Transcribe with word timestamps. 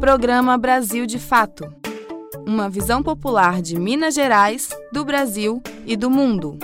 Programa 0.00 0.58
Brasil 0.58 1.06
de 1.06 1.18
Fato 1.18 1.84
uma 2.46 2.68
visão 2.68 3.02
popular 3.02 3.62
de 3.62 3.78
Minas 3.78 4.14
Gerais, 4.14 4.68
do 4.92 5.04
Brasil 5.04 5.62
e 5.86 5.96
do 5.96 6.10
mundo. 6.10 6.58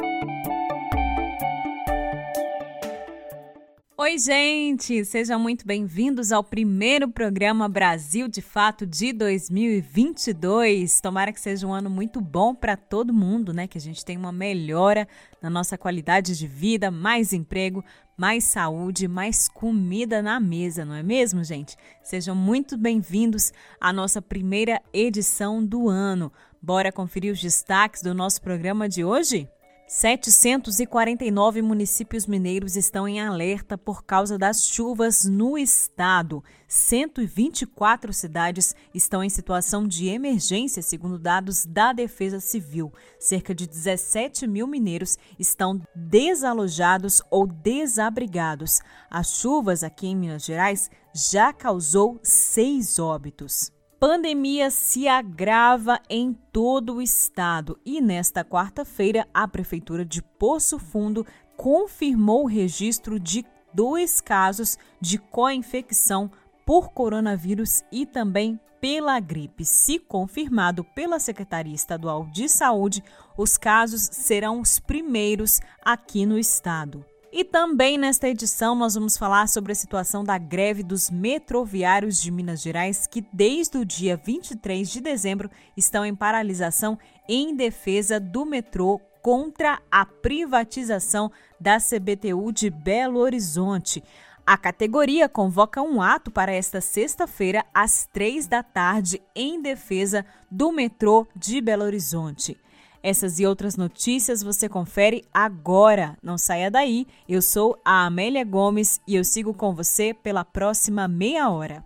Oi, 3.97 4.19
gente! 4.19 5.05
Sejam 5.05 5.39
muito 5.39 5.67
bem-vindos 5.67 6.33
ao 6.33 6.43
primeiro 6.43 7.09
programa 7.09 7.69
Brasil 7.69 8.29
de 8.29 8.41
Fato 8.41 8.87
de 8.87 9.13
2022. 9.13 11.01
Tomara 11.01 11.33
que 11.33 11.41
seja 11.41 11.67
um 11.67 11.73
ano 11.73 11.91
muito 11.91 12.21
bom 12.21 12.55
para 12.55 12.77
todo 12.77 13.13
mundo, 13.13 13.53
né? 13.53 13.67
Que 13.67 13.79
a 13.79 13.81
gente 13.81 14.05
tenha 14.05 14.19
uma 14.19 14.33
melhora 14.33 15.07
na 15.41 15.49
nossa 15.51 15.79
qualidade 15.79 16.37
de 16.37 16.47
vida, 16.47 16.91
mais 16.91 17.33
emprego, 17.33 17.85
mais 18.21 18.45
saúde, 18.45 19.09
mais 19.09 19.49
comida 19.49 20.21
na 20.21 20.39
mesa, 20.39 20.85
não 20.85 20.95
é 20.95 21.03
mesmo, 21.03 21.43
gente? 21.43 21.75
Sejam 22.03 22.35
muito 22.35 22.77
bem-vindos 22.77 23.51
à 23.81 23.95
nossa 23.95 24.21
primeira 24.21 24.79
edição 24.93 25.65
do 25.65 25.89
ano. 25.89 26.31
Bora 26.61 26.93
conferir 26.93 27.33
os 27.33 27.41
destaques 27.41 28.03
do 28.03 28.13
nosso 28.13 28.43
programa 28.43 28.87
de 28.91 29.03
hoje? 29.03 29.49
749 29.93 31.61
municípios 31.63 32.25
mineiros 32.25 32.77
estão 32.77 33.09
em 33.09 33.21
alerta 33.21 33.77
por 33.77 34.05
causa 34.05 34.39
das 34.39 34.65
chuvas 34.69 35.25
no 35.25 35.59
estado. 35.59 36.45
124 36.69 38.13
cidades 38.13 38.73
estão 38.95 39.25
em 39.25 39.29
situação 39.29 39.89
de 39.89 40.07
emergência, 40.07 40.81
segundo 40.81 41.19
dados 41.19 41.67
da 41.67 41.93
Defesa 41.93 42.39
Civil. 42.39 42.93
Cerca 43.19 43.53
de 43.53 43.67
17 43.67 44.47
mil 44.47 44.69
mineiros 44.69 45.19
estão 45.37 45.83
desalojados 45.93 47.21
ou 47.29 47.45
desabrigados. 47.45 48.79
As 49.11 49.41
chuvas 49.41 49.83
aqui 49.83 50.07
em 50.07 50.15
Minas 50.15 50.45
Gerais 50.45 50.89
já 51.13 51.53
causou 51.53 52.21
seis 52.23 53.01
óbitos 53.01 53.73
pandemia 54.01 54.71
se 54.71 55.07
agrava 55.07 56.01
em 56.09 56.33
todo 56.51 56.95
o 56.95 57.03
estado 57.03 57.79
e 57.85 58.01
nesta 58.01 58.43
quarta-feira 58.43 59.29
a 59.33 59.47
prefeitura 59.47 60.07
de 60.07 60.23
Poço 60.23 60.79
Fundo 60.79 61.27
confirmou 61.55 62.45
o 62.45 62.49
registro 62.49 63.21
de 63.21 63.45
dois 63.75 64.19
casos 64.19 64.79
de 64.99 65.19
co-infecção 65.19 66.31
por 66.65 66.93
coronavírus 66.93 67.83
e 67.93 68.07
também 68.07 68.59
pela 68.81 69.21
gripe. 69.21 69.67
Se 69.67 69.99
confirmado 69.99 70.83
pela 70.83 71.21
Secretaria 71.21 71.75
Estadual 71.75 72.27
de 72.33 72.49
Saúde, 72.49 73.05
os 73.37 73.59
casos 73.59 74.09
serão 74.11 74.63
os 74.63 74.79
primeiros 74.79 75.61
aqui 75.85 76.25
no 76.25 76.39
estado. 76.39 77.05
E 77.33 77.45
também 77.45 77.97
nesta 77.97 78.29
edição 78.29 78.75
nós 78.75 78.95
vamos 78.95 79.17
falar 79.17 79.49
sobre 79.49 79.71
a 79.71 79.75
situação 79.75 80.25
da 80.25 80.37
greve 80.37 80.83
dos 80.83 81.09
metroviários 81.09 82.21
de 82.21 82.29
Minas 82.29 82.61
Gerais, 82.61 83.07
que 83.07 83.25
desde 83.33 83.79
o 83.79 83.85
dia 83.85 84.17
23 84.17 84.91
de 84.91 85.01
dezembro 85.01 85.49
estão 85.77 86.05
em 86.05 86.15
paralisação 86.15 86.99
em 87.29 87.55
defesa 87.55 88.19
do 88.19 88.45
metrô 88.45 89.01
contra 89.23 89.81
a 89.89 90.05
privatização 90.05 91.31
da 91.61 91.79
CBTU 91.79 92.51
de 92.51 92.69
Belo 92.69 93.21
Horizonte. 93.21 94.03
A 94.45 94.57
categoria 94.57 95.29
convoca 95.29 95.81
um 95.81 96.03
ato 96.03 96.33
para 96.33 96.51
esta 96.51 96.81
sexta-feira, 96.81 97.65
às 97.73 98.09
três 98.13 98.49
da 98.49 98.65
tarde, 98.65 99.23
em 99.37 99.63
defesa 99.63 100.27
do 100.51 100.73
metrô 100.73 101.29
de 101.37 101.61
Belo 101.61 101.85
Horizonte. 101.85 102.59
Essas 103.03 103.41
e 103.41 103.47
outras 103.47 103.77
notícias 103.77 104.43
você 104.43 104.69
confere 104.69 105.25
agora. 105.33 106.17
Não 106.23 106.37
saia 106.37 106.71
daí. 106.71 107.07
Eu 107.29 107.41
sou 107.41 107.79
a 107.85 108.07
Amélia 108.07 108.45
Gomes 108.45 109.01
e 109.07 109.17
eu 109.17 109.25
sigo 109.25 109.55
com 109.55 109.75
você 109.75 110.13
pela 110.13 110.45
próxima 110.45 111.09
meia 111.09 111.49
hora. 111.49 111.85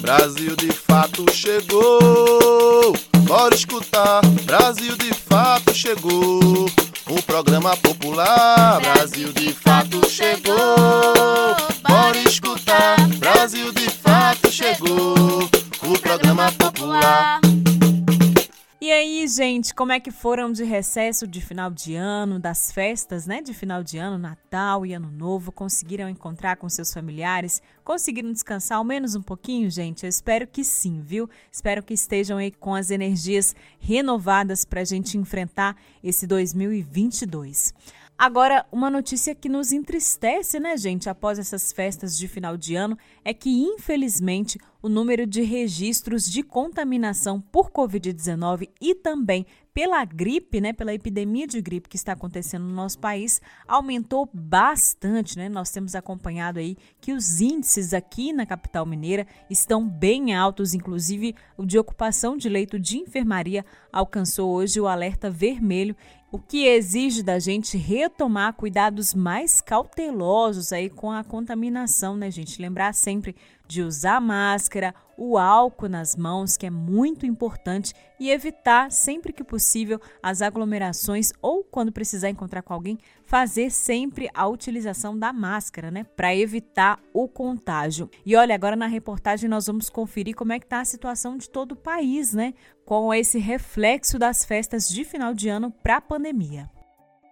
Brasil 0.00 0.54
de 0.54 0.70
fato 0.70 1.26
chegou. 1.32 2.92
Bora 3.26 3.54
escutar. 3.54 4.20
Brasil 4.44 4.96
de 4.96 5.12
fato 5.12 5.74
chegou. 5.74 6.66
O 7.08 7.22
programa 7.26 7.76
popular. 7.76 8.80
Brasil 8.80 9.32
de 9.32 9.52
fato 9.52 10.08
chegou. 10.08 10.95
Como 19.76 19.92
é 19.92 20.00
que 20.00 20.10
foram 20.10 20.50
de 20.50 20.64
recesso 20.64 21.26
de 21.26 21.38
final 21.42 21.70
de 21.70 21.94
ano, 21.94 22.40
das 22.40 22.72
festas, 22.72 23.26
né, 23.26 23.42
de 23.42 23.52
final 23.52 23.82
de 23.82 23.98
ano, 23.98 24.16
Natal 24.16 24.86
e 24.86 24.94
Ano 24.94 25.10
Novo? 25.10 25.52
Conseguiram 25.52 26.08
encontrar 26.08 26.56
com 26.56 26.66
seus 26.66 26.94
familiares? 26.94 27.60
Conseguiram 27.84 28.32
descansar 28.32 28.78
ao 28.78 28.84
menos 28.84 29.14
um 29.14 29.20
pouquinho, 29.20 29.70
gente? 29.70 30.04
Eu 30.04 30.08
espero 30.08 30.46
que 30.46 30.64
sim, 30.64 31.02
viu? 31.02 31.28
Espero 31.52 31.82
que 31.82 31.92
estejam 31.92 32.38
aí 32.38 32.50
com 32.50 32.74
as 32.74 32.90
energias 32.90 33.54
renovadas 33.78 34.64
para 34.64 34.80
a 34.80 34.84
gente 34.84 35.18
enfrentar 35.18 35.76
esse 36.02 36.26
2022. 36.26 37.74
Agora, 38.18 38.64
uma 38.72 38.88
notícia 38.88 39.34
que 39.34 39.46
nos 39.46 39.72
entristece, 39.72 40.58
né, 40.58 40.74
gente, 40.78 41.06
após 41.06 41.38
essas 41.38 41.70
festas 41.70 42.16
de 42.16 42.26
final 42.26 42.56
de 42.56 42.74
ano, 42.74 42.96
é 43.22 43.34
que, 43.34 43.50
infelizmente, 43.50 44.58
o 44.80 44.88
número 44.88 45.26
de 45.26 45.42
registros 45.42 46.24
de 46.24 46.42
contaminação 46.42 47.42
por 47.42 47.70
Covid-19 47.70 48.70
e 48.80 48.94
também 48.94 49.44
pela 49.76 50.02
gripe, 50.06 50.58
né, 50.58 50.72
pela 50.72 50.94
epidemia 50.94 51.46
de 51.46 51.60
gripe 51.60 51.86
que 51.86 51.96
está 51.96 52.12
acontecendo 52.12 52.64
no 52.64 52.74
nosso 52.74 52.98
país, 52.98 53.42
aumentou 53.68 54.26
bastante, 54.32 55.36
né? 55.36 55.50
Nós 55.50 55.70
temos 55.70 55.94
acompanhado 55.94 56.58
aí 56.58 56.78
que 56.98 57.12
os 57.12 57.42
índices 57.42 57.92
aqui 57.92 58.32
na 58.32 58.46
capital 58.46 58.86
mineira 58.86 59.26
estão 59.50 59.86
bem 59.86 60.34
altos, 60.34 60.72
inclusive 60.72 61.34
o 61.58 61.66
de 61.66 61.78
ocupação 61.78 62.38
de 62.38 62.48
leito 62.48 62.80
de 62.80 62.96
enfermaria 62.96 63.66
alcançou 63.96 64.50
hoje 64.50 64.78
o 64.78 64.86
alerta 64.86 65.30
vermelho 65.30 65.96
o 66.30 66.38
que 66.38 66.66
exige 66.66 67.22
da 67.22 67.38
gente 67.38 67.78
retomar 67.78 68.52
cuidados 68.52 69.14
mais 69.14 69.60
cautelosos 69.62 70.72
aí 70.72 70.90
com 70.90 71.10
a 71.10 71.24
contaminação, 71.24 72.14
né, 72.14 72.30
gente? 72.30 72.60
Lembrar 72.60 72.92
sempre 72.92 73.34
de 73.66 73.80
usar 73.80 74.20
máscara, 74.20 74.94
o 75.16 75.38
álcool 75.38 75.88
nas 75.88 76.14
mãos, 76.14 76.56
que 76.56 76.66
é 76.66 76.70
muito 76.70 77.24
importante, 77.24 77.94
e 78.20 78.30
evitar 78.30 78.92
sempre 78.92 79.32
que 79.32 79.42
possível 79.42 80.00
as 80.22 80.42
aglomerações 80.42 81.32
ou 81.40 81.64
quando 81.64 81.90
precisar 81.90 82.28
encontrar 82.28 82.62
com 82.62 82.74
alguém, 82.74 82.98
fazer 83.26 83.70
sempre 83.70 84.30
a 84.32 84.46
utilização 84.46 85.18
da 85.18 85.32
máscara, 85.32 85.90
né, 85.90 86.04
para 86.16 86.34
evitar 86.34 86.98
o 87.12 87.28
contágio. 87.28 88.08
E 88.24 88.36
olha, 88.36 88.54
agora 88.54 88.76
na 88.76 88.86
reportagem 88.86 89.50
nós 89.50 89.66
vamos 89.66 89.90
conferir 89.90 90.34
como 90.34 90.52
é 90.52 90.60
que 90.60 90.66
tá 90.66 90.80
a 90.80 90.84
situação 90.84 91.36
de 91.36 91.50
todo 91.50 91.72
o 91.72 91.76
país, 91.76 92.32
né, 92.32 92.54
com 92.84 93.12
esse 93.12 93.38
reflexo 93.38 94.18
das 94.18 94.44
festas 94.44 94.88
de 94.88 95.04
final 95.04 95.34
de 95.34 95.48
ano 95.48 95.72
para 95.82 95.96
a 95.96 96.00
pandemia. 96.00 96.70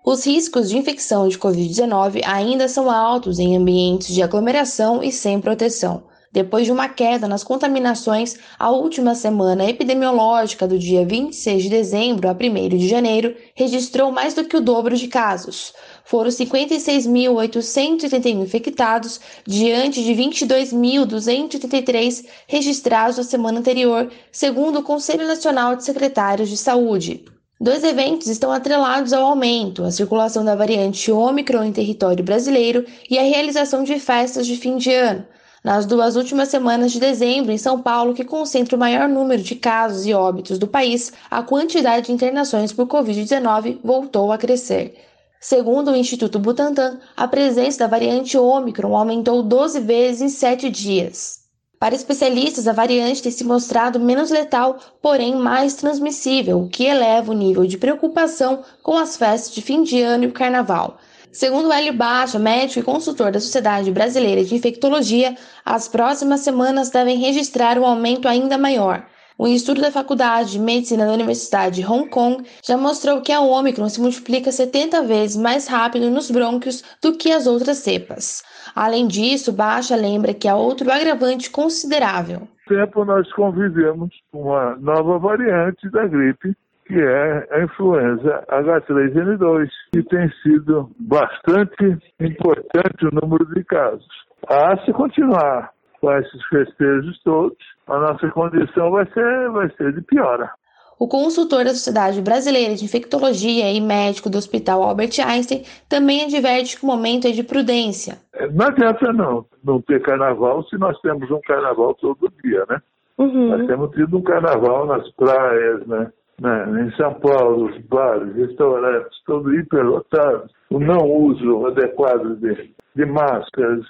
Os 0.05 0.27
riscos 0.27 0.69
de 0.69 0.77
infecção 0.77 1.29
de 1.29 1.39
Covid-19 1.39 2.23
ainda 2.27 2.69
são 2.69 2.91
altos 2.91 3.39
em 3.39 3.57
ambientes 3.57 4.13
de 4.15 4.21
aglomeração 4.21 5.03
e 5.03 5.11
sem 5.11 5.41
proteção. 5.41 6.05
Depois 6.35 6.67
de 6.67 6.73
uma 6.73 6.89
queda 6.89 7.29
nas 7.29 7.45
contaminações, 7.45 8.35
a 8.59 8.69
última 8.69 9.15
semana 9.15 9.71
epidemiológica 9.71 10.67
do 10.67 10.77
dia 10.77 11.07
26 11.07 11.63
de 11.63 11.69
dezembro 11.69 12.29
a 12.29 12.33
1 12.33 12.37
de 12.77 12.89
janeiro 12.89 13.37
registrou 13.55 14.11
mais 14.11 14.35
do 14.35 14.43
que 14.43 14.57
o 14.57 14.61
dobro 14.61 14.97
de 14.97 15.07
casos. 15.07 15.73
Foram 16.05 16.31
56.881 16.31 18.43
infectados, 18.43 19.21
diante 19.47 20.03
de 20.03 20.13
22.283 20.13 22.25
registrados 22.49 23.17
na 23.17 23.23
semana 23.23 23.61
anterior, 23.61 24.11
segundo 24.33 24.81
o 24.81 24.83
Conselho 24.83 25.29
Nacional 25.29 25.77
de 25.77 25.85
Secretários 25.85 26.49
de 26.49 26.57
Saúde. 26.57 27.25
Dois 27.61 27.85
eventos 27.85 28.27
estão 28.27 28.51
atrelados 28.51 29.13
ao 29.13 29.25
aumento: 29.25 29.85
a 29.85 29.93
circulação 29.93 30.45
da 30.45 30.57
variante 30.57 31.13
Ômicron 31.13 31.63
em 31.63 31.71
território 31.71 32.25
brasileiro 32.25 32.85
e 33.09 33.21
a 33.21 33.23
realização 33.23 33.85
de 33.85 34.01
festas 34.01 34.49
de 34.49 34.57
fim 34.57 34.79
de 34.79 34.93
ano 34.93 35.25
nas 35.65 35.87
duas 35.87 36.15
últimas 36.15 36.51
semanas 36.51 36.93
de 36.93 37.01
dezembro, 37.01 37.51
em 37.51 37.57
São 37.57 37.81
Paulo, 37.81 38.13
que 38.13 38.23
concentra 38.23 38.77
o 38.77 38.79
maior 38.79 39.09
número 39.09 39.43
de 39.43 39.55
casos 39.55 40.05
e 40.05 40.13
óbitos 40.13 40.59
do 40.59 40.69
país, 40.69 41.11
a 41.31 41.43
quantidade 41.43 42.07
de 42.07 42.13
internações 42.13 42.71
por 42.71 42.87
Covid-19 42.87 43.79
voltou 43.83 44.31
a 44.31 44.37
crescer. 44.37 44.95
Segundo 45.41 45.91
o 45.91 45.97
Instituto 45.97 46.39
Butantan, 46.39 47.01
a 47.17 47.27
presença 47.27 47.79
da 47.79 47.87
variante 47.87 48.37
Ômicron 48.37 48.95
aumentou 48.95 49.43
12 49.43 49.81
vezes 49.81 50.21
em 50.21 50.29
7 50.29 50.69
dias. 50.69 51.45
Para 51.79 51.95
especialistas, 51.95 52.69
a 52.69 52.73
variante 52.73 53.23
tem 53.23 53.33
se 53.33 53.45
mostrado 53.45 53.99
menos 53.99 54.31
letal, 54.31 54.79
porém 55.01 55.35
mais 55.35 55.75
transmissível, 55.75 56.61
o 56.61 56.69
que 56.69 56.85
eleva 56.85 57.33
o 57.33 57.35
nível 57.35 57.67
de 57.67 57.79
preocupação 57.79 58.63
com 58.83 58.97
as 58.97 59.17
festas 59.17 59.55
de 59.55 59.63
fim 59.63 59.83
de 59.83 60.01
ano 60.03 60.25
e 60.25 60.27
o 60.27 60.33
carnaval. 60.33 60.99
Segundo 61.35 61.73
Hélio 61.73 61.93
Baixa, 61.93 62.39
médico 62.39 62.79
e 62.79 62.83
consultor 62.85 63.33
da 63.33 63.41
Sociedade 63.41 63.91
Brasileira 63.91 64.45
de 64.45 64.55
Infectologia, 64.55 65.35
as 65.67 65.89
próximas 65.89 66.43
semanas 66.43 66.91
devem 66.91 67.19
registrar 67.19 67.77
um 67.77 67.85
aumento 67.85 68.29
ainda 68.29 68.57
maior. 68.57 69.05
Um 69.37 69.49
estudo 69.49 69.81
da 69.81 69.91
Faculdade 69.91 70.53
de 70.53 70.61
Medicina 70.61 71.05
da 71.05 71.13
Universidade 71.13 71.75
de 71.75 71.85
Hong 71.85 72.09
Kong 72.09 72.45
já 72.65 72.77
mostrou 72.77 73.21
que 73.21 73.33
a 73.33 73.41
Omicron 73.41 73.89
se 73.89 74.01
multiplica 74.01 74.53
70 74.53 75.03
vezes 75.03 75.37
mais 75.37 75.67
rápido 75.67 76.09
nos 76.09 76.31
brônquios 76.31 76.85
do 77.03 77.17
que 77.17 77.33
as 77.33 77.49
outras 77.49 77.79
cepas. 77.79 78.45
Além 78.73 79.09
disso, 79.09 79.53
Baixa 79.53 79.97
lembra 79.97 80.33
que 80.33 80.47
há 80.47 80.55
outro 80.55 80.89
agravante 80.89 81.51
considerável. 81.51 82.47
Tempo 82.69 83.05
nós 83.05 83.31
convivemos 83.33 84.15
com 84.31 84.43
uma 84.43 84.77
nova 84.77 85.19
variante 85.19 85.91
da 85.91 86.07
gripe, 86.07 86.57
que 86.95 87.01
é 87.01 87.49
a 87.51 87.65
influenza 87.65 88.45
H3N2, 88.49 89.69
que 89.93 90.03
tem 90.05 90.31
sido 90.45 90.89
bastante 91.01 91.99
importante 92.21 93.07
o 93.07 93.21
número 93.21 93.45
de 93.53 93.65
casos. 93.65 94.07
A 94.49 94.77
se 94.85 94.93
continuar 94.93 95.73
com 96.01 96.13
esses 96.13 96.45
festejos 96.47 97.21
todos, 97.25 97.59
a 97.89 97.99
nossa 97.99 98.29
condição 98.31 98.93
vai 98.93 99.07
ser, 99.13 99.51
vai 99.51 99.69
ser 99.71 99.93
de 99.93 100.03
piora. 100.03 100.53
O 100.97 101.09
consultor 101.09 101.65
da 101.65 101.71
Sociedade 101.71 102.23
Brasileira 102.23 102.77
de 102.77 102.85
Infectologia 102.85 103.73
e 103.73 103.81
médico 103.81 104.31
do 104.31 104.39
Hospital 104.39 104.85
Albert 104.85 105.19
Einstein 105.27 105.65
também 105.89 106.23
adverte 106.23 106.79
que 106.79 106.85
o 106.85 106.87
momento 106.87 107.27
é 107.27 107.33
de 107.33 107.43
prudência. 107.43 108.19
É, 108.35 108.49
não 108.49 108.67
adianta 108.67 109.13
não, 109.13 109.45
não 109.65 109.83
ter 109.83 110.01
carnaval 110.01 110.63
se 110.69 110.79
nós 110.79 110.97
temos 111.01 111.29
um 111.29 111.41
carnaval 111.41 111.93
todo 111.95 112.33
dia, 112.45 112.65
né? 112.71 112.81
Uhum. 113.19 113.49
Nós 113.49 113.67
temos 113.67 113.91
tido 113.91 114.17
um 114.17 114.23
carnaval 114.23 114.87
nas 114.87 115.11
praias, 115.17 115.85
né? 115.89 116.13
Né? 116.41 116.83
Em 116.83 116.97
São 116.97 117.15
Paulo, 117.15 117.71
os 117.71 117.79
bares, 117.87 118.35
restaurantes, 118.35 119.19
todos 119.27 119.53
hiperlotados. 119.55 120.53
O 120.71 120.79
não 120.79 121.09
uso 121.09 121.67
adequado 121.67 122.37
de, 122.37 122.75
de 122.95 123.07
máscaras, 123.07 123.85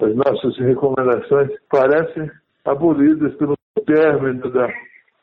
as 0.00 0.14
nossas 0.14 0.56
recomendações 0.58 1.50
parecem 1.70 2.30
abolidas 2.64 3.34
pelo 3.34 3.56
término 3.86 4.50
da, 4.50 4.68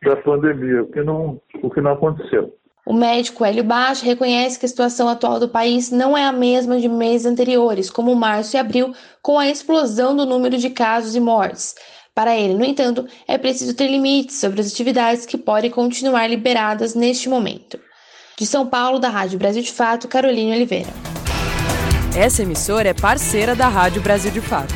da 0.04 0.16
pandemia, 0.18 0.84
o 0.84 0.88
que, 0.88 1.04
não, 1.04 1.40
o 1.62 1.70
que 1.70 1.82
não 1.82 1.92
aconteceu. 1.92 2.54
O 2.86 2.94
médico 2.94 3.46
Hélio 3.46 3.64
Baixo 3.64 4.04
reconhece 4.04 4.60
que 4.60 4.66
a 4.66 4.70
situação 4.70 5.08
atual 5.08 5.40
do 5.40 5.48
país 5.48 5.92
não 5.92 6.18
é 6.18 6.26
a 6.26 6.32
mesma 6.32 6.80
de 6.80 6.90
meses 6.90 7.28
anteriores, 7.28 7.90
como 7.92 8.16
março 8.16 8.56
e 8.56 8.60
abril, 8.60 8.94
com 9.22 9.38
a 9.38 9.48
explosão 9.48 10.16
do 10.16 10.26
número 10.26 10.58
de 10.58 10.72
casos 10.72 11.16
e 11.16 11.20
mortes. 11.20 11.76
Para 12.20 12.36
ele, 12.36 12.54
no 12.54 12.66
entanto, 12.66 13.08
é 13.26 13.38
preciso 13.38 13.74
ter 13.74 13.88
limites 13.88 14.42
sobre 14.42 14.60
as 14.60 14.68
atividades 14.68 15.26
que 15.26 15.38
podem 15.38 15.72
continuar 15.72 16.28
liberadas 16.28 16.94
neste 16.94 17.30
momento. 17.30 17.80
De 18.38 18.46
São 18.46 18.68
Paulo, 18.68 19.00
da 19.00 19.08
Rádio 19.08 19.40
Brasil 19.40 19.64
de 19.64 19.72
Fato, 19.72 20.06
Carolina 20.06 20.54
Oliveira. 20.54 20.90
Essa 22.14 22.44
emissora 22.44 22.90
é 22.90 22.94
parceira 22.94 23.56
da 23.56 23.70
Rádio 23.70 24.02
Brasil 24.02 24.32
de 24.32 24.42
Fato. 24.42 24.74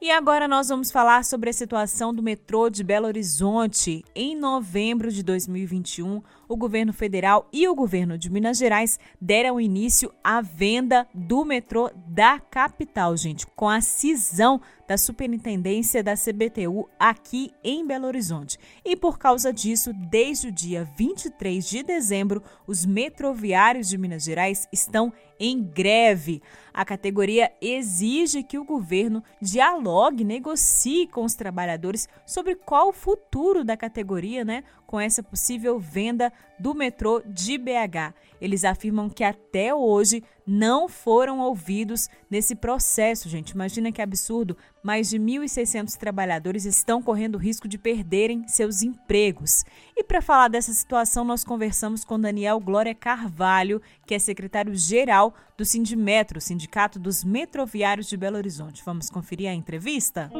E 0.00 0.12
agora 0.12 0.46
nós 0.46 0.68
vamos 0.68 0.92
falar 0.92 1.24
sobre 1.24 1.50
a 1.50 1.52
situação 1.52 2.14
do 2.14 2.22
metrô 2.22 2.70
de 2.70 2.84
Belo 2.84 3.08
Horizonte. 3.08 4.04
Em 4.14 4.36
novembro 4.36 5.10
de 5.10 5.24
2021, 5.24 6.22
o 6.48 6.56
governo 6.56 6.92
federal 6.92 7.48
e 7.52 7.68
o 7.68 7.74
governo 7.74 8.16
de 8.16 8.30
Minas 8.30 8.58
Gerais 8.58 8.98
deram 9.20 9.60
início 9.60 10.12
à 10.24 10.40
venda 10.40 11.06
do 11.12 11.44
metrô 11.44 11.90
da 12.06 12.40
capital, 12.40 13.16
gente, 13.16 13.46
com 13.46 13.68
a 13.68 13.80
cisão 13.80 14.60
da 14.88 14.96
superintendência 14.96 16.02
da 16.02 16.14
CBTU 16.14 16.88
aqui 16.98 17.52
em 17.62 17.86
Belo 17.86 18.06
Horizonte. 18.06 18.58
E 18.82 18.96
por 18.96 19.18
causa 19.18 19.52
disso, 19.52 19.92
desde 19.92 20.48
o 20.48 20.52
dia 20.52 20.88
23 20.96 21.68
de 21.68 21.82
dezembro, 21.82 22.42
os 22.66 22.86
metroviários 22.86 23.86
de 23.86 23.98
Minas 23.98 24.24
Gerais 24.24 24.66
estão 24.72 25.12
em 25.38 25.62
greve. 25.62 26.42
A 26.72 26.84
categoria 26.84 27.52
exige 27.60 28.42
que 28.42 28.58
o 28.58 28.64
governo 28.64 29.22
dialogue, 29.42 30.24
negocie 30.24 31.06
com 31.06 31.24
os 31.24 31.34
trabalhadores 31.34 32.08
sobre 32.24 32.54
qual 32.54 32.88
o 32.88 32.92
futuro 32.92 33.64
da 33.64 33.76
categoria, 33.76 34.44
né, 34.44 34.64
com 34.86 34.98
essa 34.98 35.22
possível 35.22 35.78
venda 35.78 36.32
do 36.58 36.74
metrô 36.74 37.22
de 37.24 37.56
BH. 37.56 38.14
Eles 38.40 38.64
afirmam 38.64 39.08
que 39.08 39.24
até 39.24 39.74
hoje 39.74 40.22
não 40.46 40.88
foram 40.88 41.40
ouvidos 41.40 42.08
nesse 42.30 42.54
processo, 42.54 43.28
gente. 43.28 43.50
Imagina 43.50 43.92
que 43.92 44.00
absurdo. 44.00 44.56
Mais 44.82 45.10
de 45.10 45.18
1.600 45.18 45.96
trabalhadores 45.96 46.64
estão 46.64 47.02
correndo 47.02 47.36
risco 47.36 47.68
de 47.68 47.76
perderem 47.76 48.46
seus 48.48 48.82
empregos. 48.82 49.64
E 49.96 50.02
para 50.02 50.22
falar 50.22 50.48
dessa 50.48 50.72
situação, 50.72 51.24
nós 51.24 51.44
conversamos 51.44 52.04
com 52.04 52.18
Daniel 52.18 52.58
Glória 52.60 52.94
Carvalho, 52.94 53.82
que 54.06 54.14
é 54.14 54.18
secretário-geral 54.18 55.34
do 55.56 55.64
Sindimetro, 55.64 56.40
Sindicato 56.40 56.98
dos 56.98 57.24
Metroviários 57.24 58.08
de 58.08 58.16
Belo 58.16 58.36
Horizonte. 58.36 58.82
Vamos 58.84 59.10
conferir 59.10 59.50
a 59.50 59.54
entrevista? 59.54 60.30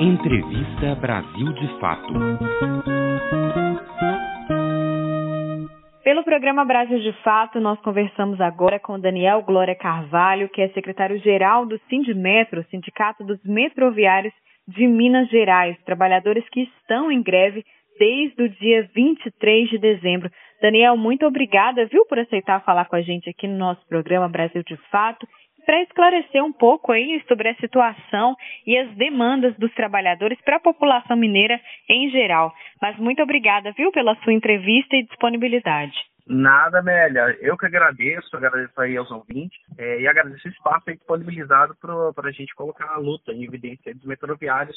Entrevista 0.00 0.94
Brasil 1.00 1.52
de 1.54 1.80
Fato. 1.80 2.95
Pelo 6.06 6.22
programa 6.22 6.64
Brasil 6.64 7.00
de 7.00 7.12
Fato, 7.24 7.58
nós 7.58 7.80
conversamos 7.80 8.40
agora 8.40 8.78
com 8.78 8.96
Daniel 8.96 9.42
Glória 9.42 9.74
Carvalho, 9.74 10.48
que 10.48 10.62
é 10.62 10.68
secretário-geral 10.68 11.66
do 11.66 11.80
Sindimetro, 11.88 12.64
Sindicato 12.70 13.24
dos 13.24 13.42
Metroviários 13.42 14.32
de 14.68 14.86
Minas 14.86 15.28
Gerais, 15.28 15.76
trabalhadores 15.84 16.48
que 16.50 16.60
estão 16.60 17.10
em 17.10 17.20
greve 17.20 17.64
desde 17.98 18.40
o 18.40 18.48
dia 18.48 18.88
23 18.94 19.68
de 19.68 19.78
dezembro. 19.78 20.30
Daniel, 20.62 20.96
muito 20.96 21.26
obrigada, 21.26 21.86
viu, 21.86 22.06
por 22.06 22.20
aceitar 22.20 22.62
falar 22.62 22.84
com 22.84 22.94
a 22.94 23.02
gente 23.02 23.28
aqui 23.28 23.48
no 23.48 23.58
nosso 23.58 23.84
programa 23.88 24.28
Brasil 24.28 24.62
de 24.62 24.76
Fato 24.92 25.26
para 25.66 25.82
esclarecer 25.82 26.42
um 26.42 26.52
pouco 26.52 26.92
aí 26.92 27.22
sobre 27.26 27.48
a 27.48 27.54
situação 27.56 28.36
e 28.64 28.78
as 28.78 28.88
demandas 28.94 29.54
dos 29.56 29.74
trabalhadores 29.74 30.40
para 30.42 30.56
a 30.56 30.60
população 30.60 31.16
mineira 31.16 31.60
em 31.88 32.08
geral. 32.10 32.54
Mas 32.80 32.96
muito 32.98 33.20
obrigada, 33.20 33.72
viu, 33.72 33.90
pela 33.90 34.14
sua 34.22 34.32
entrevista 34.32 34.96
e 34.96 35.04
disponibilidade. 35.04 35.94
Nada, 36.26 36.80
Amélia. 36.80 37.36
Eu 37.40 37.56
que 37.56 37.66
agradeço, 37.66 38.36
agradeço 38.36 38.80
aí 38.80 38.96
aos 38.96 39.10
ouvintes 39.10 39.58
é, 39.78 40.00
e 40.00 40.08
agradeço 40.08 40.48
o 40.48 40.50
espaço 40.50 40.92
disponibilizado 40.92 41.76
para 41.76 42.28
a 42.28 42.32
gente 42.32 42.54
colocar 42.54 42.88
a 42.92 42.98
luta 42.98 43.32
em 43.32 43.44
evidência 43.44 43.94
dos 43.94 44.04
metroviários 44.04 44.76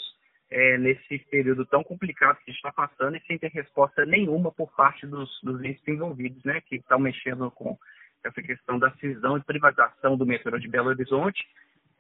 é, 0.51 0.77
nesse 0.77 1.19
período 1.30 1.65
tão 1.65 1.83
complicado 1.83 2.38
que 2.38 2.50
a 2.50 2.53
gente 2.53 2.57
está 2.57 2.71
passando 2.71 3.15
e 3.15 3.21
sem 3.21 3.38
ter 3.38 3.51
resposta 3.51 4.06
nenhuma 4.06 4.51
por 4.51 4.71
parte 4.75 5.06
dos, 5.06 5.30
dos 5.44 5.62
envolvidos, 5.88 6.44
né, 6.44 6.62
que 6.62 6.75
estão 6.75 7.00
mexendo 7.00 7.51
com 7.51 7.77
essa 8.24 8.42
questão 8.42 8.77
da 8.77 8.92
cisão 8.92 9.38
e 9.38 9.44
privatização 9.44 10.18
do 10.18 10.25
metrô 10.25 10.57
de 10.57 10.68
Belo 10.68 10.89
Horizonte, 10.89 11.44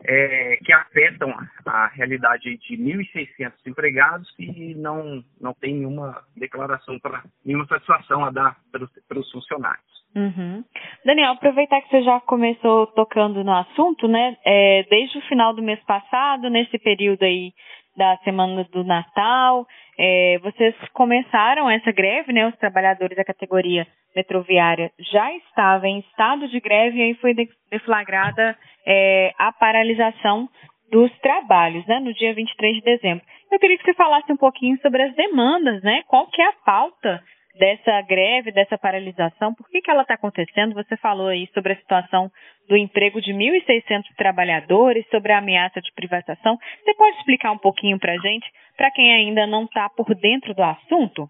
é, 0.03 0.57
que 0.63 0.71
afetam 0.71 1.33
a 1.65 1.87
realidade 1.87 2.57
de 2.57 2.77
1.600 2.77 3.53
empregados 3.67 4.33
e 4.39 4.73
não, 4.75 5.23
não 5.39 5.53
tem 5.53 5.73
nenhuma 5.73 6.23
declaração, 6.35 6.99
para 6.99 7.23
nenhuma 7.45 7.67
satisfação 7.67 8.23
a 8.23 8.31
dar 8.31 8.57
para 8.71 9.19
os 9.19 9.31
funcionários. 9.31 9.99
Uhum. 10.15 10.63
Daniel, 11.05 11.33
aproveitar 11.33 11.81
que 11.81 11.89
você 11.89 12.01
já 12.01 12.19
começou 12.21 12.87
tocando 12.87 13.43
no 13.43 13.53
assunto, 13.53 14.07
né? 14.07 14.37
É, 14.43 14.83
desde 14.89 15.19
o 15.19 15.27
final 15.27 15.53
do 15.53 15.61
mês 15.61 15.79
passado, 15.83 16.49
nesse 16.49 16.79
período 16.79 17.23
aí 17.23 17.53
da 17.99 18.15
semana 18.23 18.63
do 18.71 18.81
Natal, 18.81 19.67
é, 19.99 20.39
vocês 20.41 20.73
começaram 20.93 21.69
essa 21.69 21.91
greve, 21.91 22.31
né? 22.31 22.47
Os 22.47 22.55
trabalhadores 22.55 23.17
da 23.17 23.25
categoria 23.25 23.85
metroviária 24.15 24.89
já 25.11 25.33
estavam 25.33 25.85
em 25.89 25.99
estado 25.99 26.47
de 26.47 26.61
greve 26.61 26.97
e 26.97 27.01
aí 27.01 27.13
foi 27.15 27.35
deflagrada 27.69 28.57
é, 28.87 29.33
a 29.37 29.51
paralisação 29.51 30.47
dos 30.89 31.11
trabalhos, 31.19 31.85
né? 31.87 31.99
No 31.99 32.13
dia 32.13 32.33
23 32.33 32.75
de 32.77 32.81
dezembro. 32.81 33.25
Eu 33.51 33.59
queria 33.59 33.77
que 33.77 33.83
você 33.83 33.93
falasse 33.93 34.31
um 34.31 34.37
pouquinho 34.37 34.79
sobre 34.81 35.03
as 35.03 35.13
demandas, 35.15 35.83
né? 35.83 36.01
Qual 36.07 36.25
que 36.27 36.41
é 36.41 36.47
a 36.47 36.53
pauta 36.65 37.21
dessa 37.57 38.01
greve, 38.03 38.51
dessa 38.51 38.77
paralisação, 38.77 39.53
por 39.53 39.67
que, 39.69 39.81
que 39.81 39.91
ela 39.91 40.03
está 40.03 40.13
acontecendo? 40.13 40.73
Você 40.75 40.95
falou 40.97 41.27
aí 41.27 41.49
sobre 41.53 41.73
a 41.73 41.77
situação 41.77 42.31
do 42.67 42.77
emprego 42.77 43.21
de 43.21 43.33
1.600 43.33 44.03
trabalhadores, 44.15 45.07
sobre 45.09 45.31
a 45.31 45.39
ameaça 45.39 45.81
de 45.81 45.91
privatização. 45.93 46.57
Você 46.83 46.93
pode 46.93 47.17
explicar 47.17 47.51
um 47.51 47.57
pouquinho 47.57 47.99
para 47.99 48.13
a 48.13 48.17
gente, 48.17 48.47
para 48.77 48.91
quem 48.91 49.11
ainda 49.13 49.47
não 49.47 49.65
está 49.65 49.89
por 49.89 50.13
dentro 50.15 50.53
do 50.53 50.63
assunto? 50.63 51.29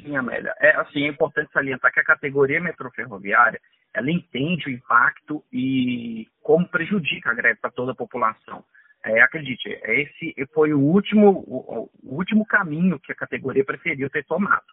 Sim, 0.00 0.16
Amélia. 0.16 0.54
É, 0.60 0.70
assim, 0.76 1.04
é 1.04 1.08
importante 1.08 1.52
salientar 1.52 1.92
que 1.92 2.00
a 2.00 2.04
categoria 2.04 2.60
metroferroviária, 2.60 3.60
ela 3.94 4.10
entende 4.10 4.68
o 4.68 4.72
impacto 4.72 5.42
e 5.52 6.26
como 6.42 6.68
prejudica 6.68 7.30
a 7.30 7.34
greve 7.34 7.60
para 7.60 7.70
toda 7.70 7.92
a 7.92 7.96
população. 7.96 8.64
É, 9.04 9.20
acredite, 9.20 9.68
esse 9.68 10.34
foi 10.52 10.74
o 10.74 10.80
último, 10.80 11.30
o, 11.46 11.88
o 12.02 12.16
último 12.16 12.44
caminho 12.44 12.98
que 12.98 13.12
a 13.12 13.16
categoria 13.16 13.64
preferiu 13.64 14.10
ter 14.10 14.24
tomado. 14.24 14.64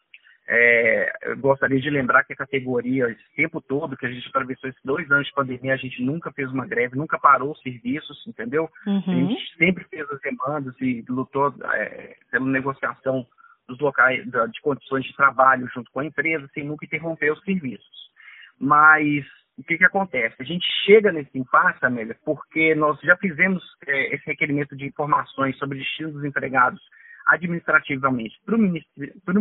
É, 0.45 1.11
eu 1.23 1.37
gostaria 1.37 1.79
de 1.79 1.89
lembrar 1.89 2.23
que 2.25 2.33
a 2.33 2.37
categoria, 2.37 3.09
esse 3.09 3.35
tempo 3.35 3.61
todo 3.61 3.95
que 3.95 4.05
a 4.05 4.11
gente 4.11 4.27
atravessou 4.27 4.69
esses 4.69 4.81
dois 4.83 5.09
anos 5.09 5.27
de 5.27 5.33
pandemia, 5.33 5.73
a 5.73 5.77
gente 5.77 6.01
nunca 6.03 6.31
fez 6.31 6.51
uma 6.51 6.65
greve, 6.65 6.97
nunca 6.97 7.17
parou 7.17 7.51
os 7.51 7.61
serviços, 7.61 8.25
entendeu? 8.27 8.69
Uhum. 8.85 9.03
A 9.07 9.13
gente 9.31 9.57
sempre 9.57 9.85
fez 9.85 10.09
as 10.11 10.19
demandas 10.19 10.75
e 10.81 11.03
lutou 11.07 11.53
é, 11.73 12.17
pela 12.29 12.45
negociação 12.45 13.25
dos 13.67 13.79
locais, 13.79 14.25
de 14.25 14.61
condições 14.61 15.05
de 15.05 15.15
trabalho 15.15 15.69
junto 15.73 15.89
com 15.91 16.01
a 16.01 16.05
empresa, 16.05 16.49
sem 16.53 16.65
nunca 16.65 16.85
interromper 16.85 17.31
os 17.31 17.41
serviços. 17.43 18.11
Mas 18.59 19.25
o 19.57 19.63
que, 19.63 19.77
que 19.77 19.85
acontece? 19.85 20.35
A 20.39 20.43
gente 20.43 20.65
chega 20.85 21.11
nesse 21.11 21.37
impasse, 21.37 21.85
Amélia, 21.85 22.17
porque 22.25 22.75
nós 22.75 22.99
já 23.01 23.15
fizemos 23.15 23.63
é, 23.87 24.15
esse 24.15 24.25
requerimento 24.25 24.75
de 24.75 24.85
informações 24.85 25.57
sobre 25.57 25.77
destino 25.77 26.11
dos 26.11 26.25
empregados 26.25 26.81
administrativamente 27.27 28.39
para 28.45 28.55
o 28.55 28.57
ministro, 28.57 28.91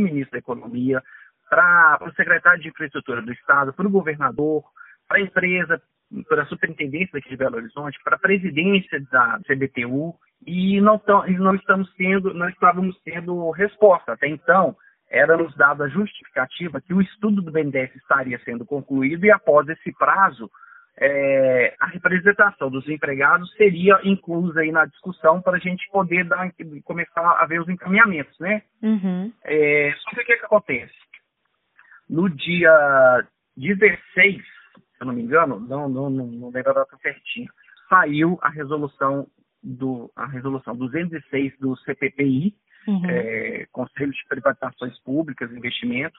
ministro 0.01 0.33
da 0.33 0.39
Economia, 0.39 1.03
para 1.49 1.99
o 2.03 2.13
secretário 2.15 2.63
de 2.63 2.69
Infraestrutura 2.69 3.21
do 3.21 3.33
Estado, 3.33 3.73
para 3.73 3.87
o 3.87 3.91
governador, 3.91 4.65
para 5.09 5.19
a 5.19 5.21
empresa, 5.23 5.83
para 6.29 6.43
a 6.43 6.47
superintendência 6.47 7.11
daqui 7.13 7.29
de 7.29 7.37
Belo 7.37 7.57
Horizonte, 7.57 7.99
para 8.05 8.17
a 8.17 8.19
presidência 8.19 9.01
da 9.11 9.39
CBTU, 9.47 10.15
e 10.47 10.81
não, 10.81 10.99
tão, 10.99 11.27
não 11.27 11.55
estamos 11.55 11.93
tendo, 11.95 12.35
não 12.35 12.49
estávamos 12.49 12.99
tendo 13.05 13.51
resposta. 13.51 14.13
Até 14.13 14.29
então, 14.29 14.77
era 15.11 15.37
nos 15.37 15.55
dada 15.55 15.85
a 15.85 15.89
justificativa 15.89 16.81
que 16.81 16.95
o 16.95 17.01
estudo 17.01 17.43
do 17.43 17.53
BNDES 17.53 17.95
estaria 17.97 18.39
sendo 18.45 18.65
concluído 18.65 19.27
e 19.27 19.31
após 19.31 19.69
esse 19.69 19.93
prazo, 19.93 20.51
é, 20.99 21.75
a 21.81 21.87
representação 21.87 22.71
dos 22.71 22.87
empregados 22.89 23.51
seria 23.55 23.99
inclusa 24.05 24.61
aí 24.61 24.71
na 24.71 24.85
discussão 24.85 25.41
para 25.41 25.57
a 25.57 25.61
gente 25.61 25.89
poder 25.91 26.25
dar, 26.25 26.53
começar 26.85 27.39
a 27.41 27.47
ver 27.47 27.61
os 27.61 27.69
encaminhamentos, 27.69 28.39
né? 28.39 28.63
Uhum. 28.83 29.33
É, 29.43 29.95
só 29.99 30.11
que 30.11 30.21
o 30.21 30.25
que, 30.25 30.37
que 30.37 30.45
acontece? 30.45 30.95
No 32.09 32.29
dia 32.29 33.27
16, 33.57 34.37
se 34.37 34.43
eu 35.01 35.07
não 35.07 35.15
me 35.15 35.23
engano, 35.23 35.59
não, 35.61 35.89
não, 35.89 36.11
não, 36.11 36.27
não 36.27 36.51
lembro 36.51 36.71
a 36.71 36.75
data 36.75 36.97
certinha, 37.01 37.49
saiu 37.89 38.39
a 38.43 38.51
resolução 38.51 39.27
do 39.63 40.11
a 40.17 40.27
resolução 40.27 40.77
206 40.77 41.59
do 41.59 41.77
CPPI, 41.79 42.55
uhum. 42.87 43.03
é, 43.09 43.67
Conselho 43.73 44.13
de 44.13 44.25
Privatizações 44.29 44.99
Públicas 45.01 45.51
e 45.51 45.57
Investimento, 45.57 46.19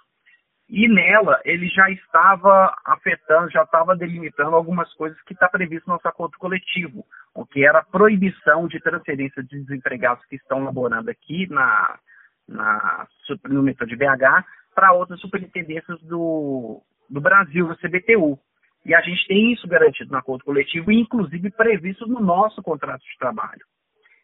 e 0.69 0.87
nela 0.87 1.41
ele 1.43 1.67
já 1.67 1.89
estava 1.89 2.75
afetando, 2.85 3.51
já 3.51 3.63
estava 3.63 3.95
delimitando 3.95 4.55
algumas 4.55 4.91
coisas 4.93 5.21
que 5.23 5.33
está 5.33 5.47
previsto 5.49 5.87
no 5.87 5.93
nosso 5.93 6.07
acordo 6.07 6.37
coletivo, 6.37 7.05
o 7.33 7.45
que 7.45 7.65
era 7.65 7.79
a 7.79 7.83
proibição 7.83 8.67
de 8.67 8.79
transferência 8.79 9.43
de 9.43 9.59
desempregados 9.61 10.25
que 10.25 10.35
estão 10.35 10.63
laborando 10.63 11.09
aqui 11.09 11.47
na, 11.49 11.99
na, 12.47 13.07
no 13.49 13.61
metrô 13.61 13.85
de 13.85 13.95
BH 13.95 14.45
para 14.73 14.93
outras 14.93 15.19
superintendências 15.19 16.01
do, 16.01 16.81
do 17.09 17.21
Brasil, 17.21 17.67
no 17.67 17.77
CBTU. 17.77 18.39
E 18.85 18.93
a 18.93 19.01
gente 19.01 19.27
tem 19.27 19.53
isso 19.53 19.67
garantido 19.67 20.11
no 20.11 20.17
acordo 20.17 20.43
coletivo 20.43 20.91
e, 20.91 20.99
inclusive, 20.99 21.49
previsto 21.51 22.05
no 22.07 22.19
nosso 22.19 22.61
contrato 22.61 23.01
de 23.01 23.17
trabalho. 23.17 23.61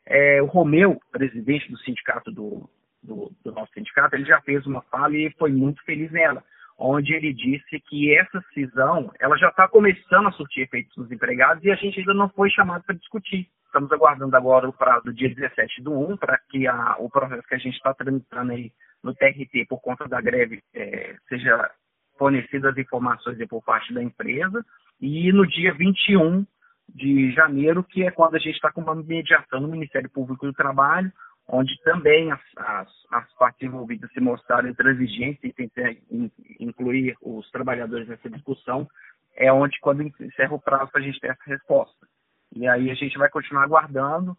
É, 0.06 0.42
o 0.42 0.48
Romeu, 0.48 1.00
presidente 1.12 1.72
do 1.72 1.78
sindicato 1.80 2.32
do, 2.32 2.70
do, 3.02 3.32
do, 3.44 3.52
nosso 3.52 3.72
sindicato, 3.74 4.16
ele 4.16 4.26
já 4.26 4.42
fez 4.42 4.66
uma 4.66 4.82
fala 4.84 5.16
e 5.16 5.32
foi 5.38 5.52
muito 5.52 5.84
feliz 5.84 6.12
nela, 6.12 6.44
onde 6.78 7.14
ele 7.14 7.34
disse 7.34 7.80
que 7.82 8.16
essa 8.16 8.42
cisão 8.54 9.12
ela 9.20 9.38
já 9.38 9.50
está 9.50 9.68
começando 9.68 10.28
a 10.28 10.32
surtir 10.32 10.64
efeitos 10.64 10.96
nos 10.98 11.12
empregados 11.12 11.64
e 11.64 11.72
a 11.72 11.76
gente 11.76 12.00
ainda 12.00 12.14
não 12.14 12.30
foi 12.30 12.50
chamado 12.50 12.84
para 12.84 12.96
discutir. 12.96 13.48
Estamos 13.66 13.92
aguardando 13.92 14.36
agora 14.36 14.68
o 14.68 14.74
prazo 14.74 15.06
do 15.06 15.14
dia 15.14 15.34
17 15.34 15.84
do 15.84 15.94
1 15.94 16.18
para 16.18 16.38
que 16.50 16.68
a, 16.68 16.96
o 17.00 17.10
processo 17.10 17.48
que 17.48 17.56
a 17.56 17.60
gente 17.60 17.76
está 17.76 17.94
tramitando 17.94 18.52
aí 18.52 18.72
no 19.04 19.14
TRT 19.14 19.66
por 19.68 19.80
conta 19.82 20.08
da 20.08 20.20
greve 20.20 20.62
é, 20.74 21.16
seja 21.28 21.70
fornecidas 22.18 22.74
as 22.74 22.78
informações 22.78 23.38
por 23.48 23.64
parte 23.64 23.94
da 23.94 24.04
empresa. 24.04 24.66
E 25.00 25.32
no 25.32 25.48
dia 25.48 25.74
21 25.74 26.46
de 26.94 27.32
janeiro, 27.32 27.84
que 27.84 28.04
é 28.04 28.12
quando 28.12 28.36
a 28.36 28.40
gente 28.40 28.56
está 28.56 28.72
com 28.72 28.82
uma 28.82 28.96
mediação 28.96 29.62
no 29.62 29.68
Ministério 29.68 30.10
Público 30.10 30.46
do 30.46 30.54
Trabalho, 30.54 31.12
onde 31.52 31.76
também 31.82 32.32
as, 32.32 32.40
as, 32.56 32.88
as 33.12 33.34
partes 33.34 33.62
envolvidas 33.64 34.12
se 34.14 34.20
mostraram 34.20 34.70
intransigentes 34.70 35.44
e 35.44 35.52
tentar 35.52 35.96
incluir 36.60 37.18
os 37.22 37.50
trabalhadores 37.50 38.08
nessa 38.08 38.30
discussão, 38.30 38.88
é 39.36 39.52
onde, 39.52 39.80
quando 39.80 40.04
encerra 40.04 40.54
o 40.54 40.62
prazo, 40.62 40.92
a 40.94 41.00
gente 41.00 41.20
ter 41.20 41.32
essa 41.32 41.44
resposta. 41.46 42.08
E 42.56 42.68
aí 42.68 42.92
a 42.92 42.94
gente 42.94 43.18
vai 43.18 43.30
continuar 43.30 43.64
aguardando 43.64 44.38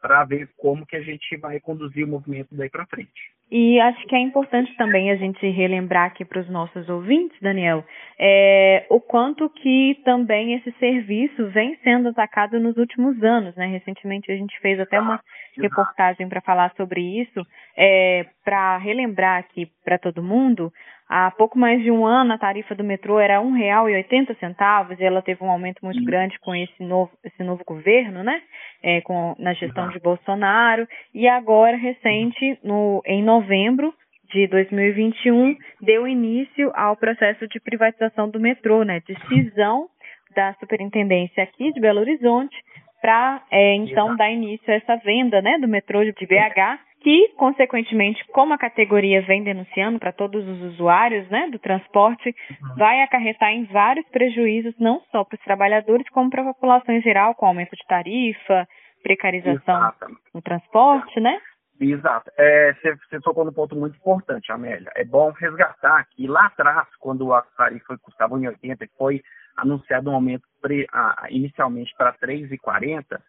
para 0.00 0.24
ver 0.24 0.48
como 0.56 0.86
que 0.86 0.96
a 0.96 1.02
gente 1.02 1.36
vai 1.36 1.60
conduzir 1.60 2.04
o 2.04 2.08
movimento 2.08 2.48
daí 2.52 2.70
para 2.70 2.86
frente. 2.86 3.38
E 3.50 3.80
acho 3.80 4.06
que 4.06 4.14
é 4.14 4.18
importante 4.18 4.76
também 4.76 5.10
a 5.10 5.16
gente 5.16 5.48
relembrar 5.48 6.04
aqui 6.04 6.22
para 6.22 6.40
os 6.40 6.50
nossos 6.50 6.86
ouvintes, 6.90 7.36
Daniel, 7.40 7.82
é, 8.18 8.86
o 8.90 9.00
quanto 9.00 9.48
que 9.48 9.98
também 10.04 10.52
esse 10.52 10.70
serviço 10.72 11.48
vem 11.48 11.74
sendo 11.82 12.10
atacado 12.10 12.60
nos 12.60 12.76
últimos 12.76 13.22
anos, 13.22 13.56
né? 13.56 13.66
Recentemente 13.66 14.30
a 14.30 14.36
gente 14.36 14.58
fez 14.60 14.78
até 14.78 15.00
uma 15.00 15.18
reportagem 15.56 16.28
para 16.28 16.42
falar 16.42 16.74
sobre 16.76 17.00
isso, 17.00 17.40
é, 17.74 18.26
para 18.44 18.76
relembrar 18.76 19.38
aqui 19.38 19.66
para 19.82 19.98
todo 19.98 20.22
mundo, 20.22 20.70
há 21.08 21.30
pouco 21.30 21.58
mais 21.58 21.82
de 21.82 21.90
um 21.90 22.04
ano 22.04 22.32
a 22.32 22.38
tarifa 22.38 22.74
do 22.74 22.84
metrô 22.84 23.18
era 23.18 23.40
R$ 23.40 23.46
1,80 23.46 24.96
e 24.98 25.04
ela 25.04 25.22
teve 25.22 25.42
um 25.42 25.50
aumento 25.50 25.84
muito 25.84 26.04
grande 26.04 26.38
com 26.40 26.54
esse 26.54 26.82
novo, 26.82 27.10
esse 27.24 27.42
novo 27.42 27.62
governo, 27.66 28.22
né? 28.22 28.42
É, 28.82 29.00
com, 29.00 29.34
na 29.38 29.54
gestão 29.54 29.88
de 29.88 29.98
Bolsonaro, 29.98 30.86
e 31.14 31.26
agora, 31.26 31.76
recente, 31.76 32.58
no, 32.62 33.02
em 33.04 33.22
novembro 33.22 33.92
de 34.32 34.46
2021, 34.46 35.56
deu 35.80 36.06
início 36.06 36.70
ao 36.74 36.96
processo 36.96 37.48
de 37.48 37.58
privatização 37.58 38.28
do 38.28 38.38
metrô, 38.38 38.82
né? 38.82 39.00
De 39.06 39.16
cisão 39.26 39.88
da 40.34 40.52
superintendência 40.54 41.42
aqui 41.42 41.72
de 41.72 41.80
Belo 41.80 42.00
Horizonte 42.00 42.56
para 43.00 43.42
é, 43.50 43.74
então 43.74 44.16
dar 44.16 44.30
início 44.30 44.70
a 44.72 44.76
essa 44.76 44.96
venda 44.96 45.40
né, 45.40 45.58
do 45.58 45.68
metrô 45.68 46.04
de 46.04 46.12
BH, 46.12 46.78
que, 47.00 47.28
consequentemente, 47.36 48.24
como 48.32 48.52
a 48.52 48.58
categoria 48.58 49.22
vem 49.22 49.42
denunciando 49.42 49.98
para 49.98 50.12
todos 50.12 50.46
os 50.46 50.60
usuários 50.72 51.28
né, 51.28 51.48
do 51.50 51.58
transporte, 51.58 52.28
uhum. 52.28 52.74
vai 52.76 53.02
acarretar 53.02 53.50
em 53.50 53.64
vários 53.66 54.06
prejuízos, 54.08 54.74
não 54.78 55.00
só 55.12 55.24
para 55.24 55.36
os 55.36 55.44
trabalhadores, 55.44 56.08
como 56.10 56.28
para 56.28 56.42
a 56.42 56.54
população 56.54 56.94
em 56.94 57.00
geral, 57.00 57.34
com 57.34 57.46
aumento 57.46 57.76
de 57.76 57.86
tarifa, 57.86 58.66
precarização 59.02 59.76
Exato. 59.76 60.06
no 60.34 60.42
transporte, 60.42 61.20
né? 61.20 61.40
Exato. 61.80 62.30
É, 62.36 62.74
você, 62.74 62.94
você 62.96 63.20
tocou 63.20 63.44
num 63.44 63.52
ponto 63.52 63.76
muito 63.76 63.96
importante, 63.96 64.50
Amélia. 64.50 64.90
É 64.96 65.04
bom 65.04 65.30
resgatar 65.30 66.04
que 66.10 66.26
lá 66.26 66.46
atrás, 66.46 66.88
quando 66.98 67.32
a 67.32 67.42
tarifa 67.56 67.96
custava 67.98 68.36
1,80 68.36 68.82
e 68.82 68.90
foi 68.98 69.22
anunciado 69.56 70.10
um 70.10 70.14
aumento 70.14 70.42
pre, 70.60 70.86
ah, 70.92 71.26
inicialmente 71.30 71.94
para 71.96 72.12
3,40, 72.14 73.20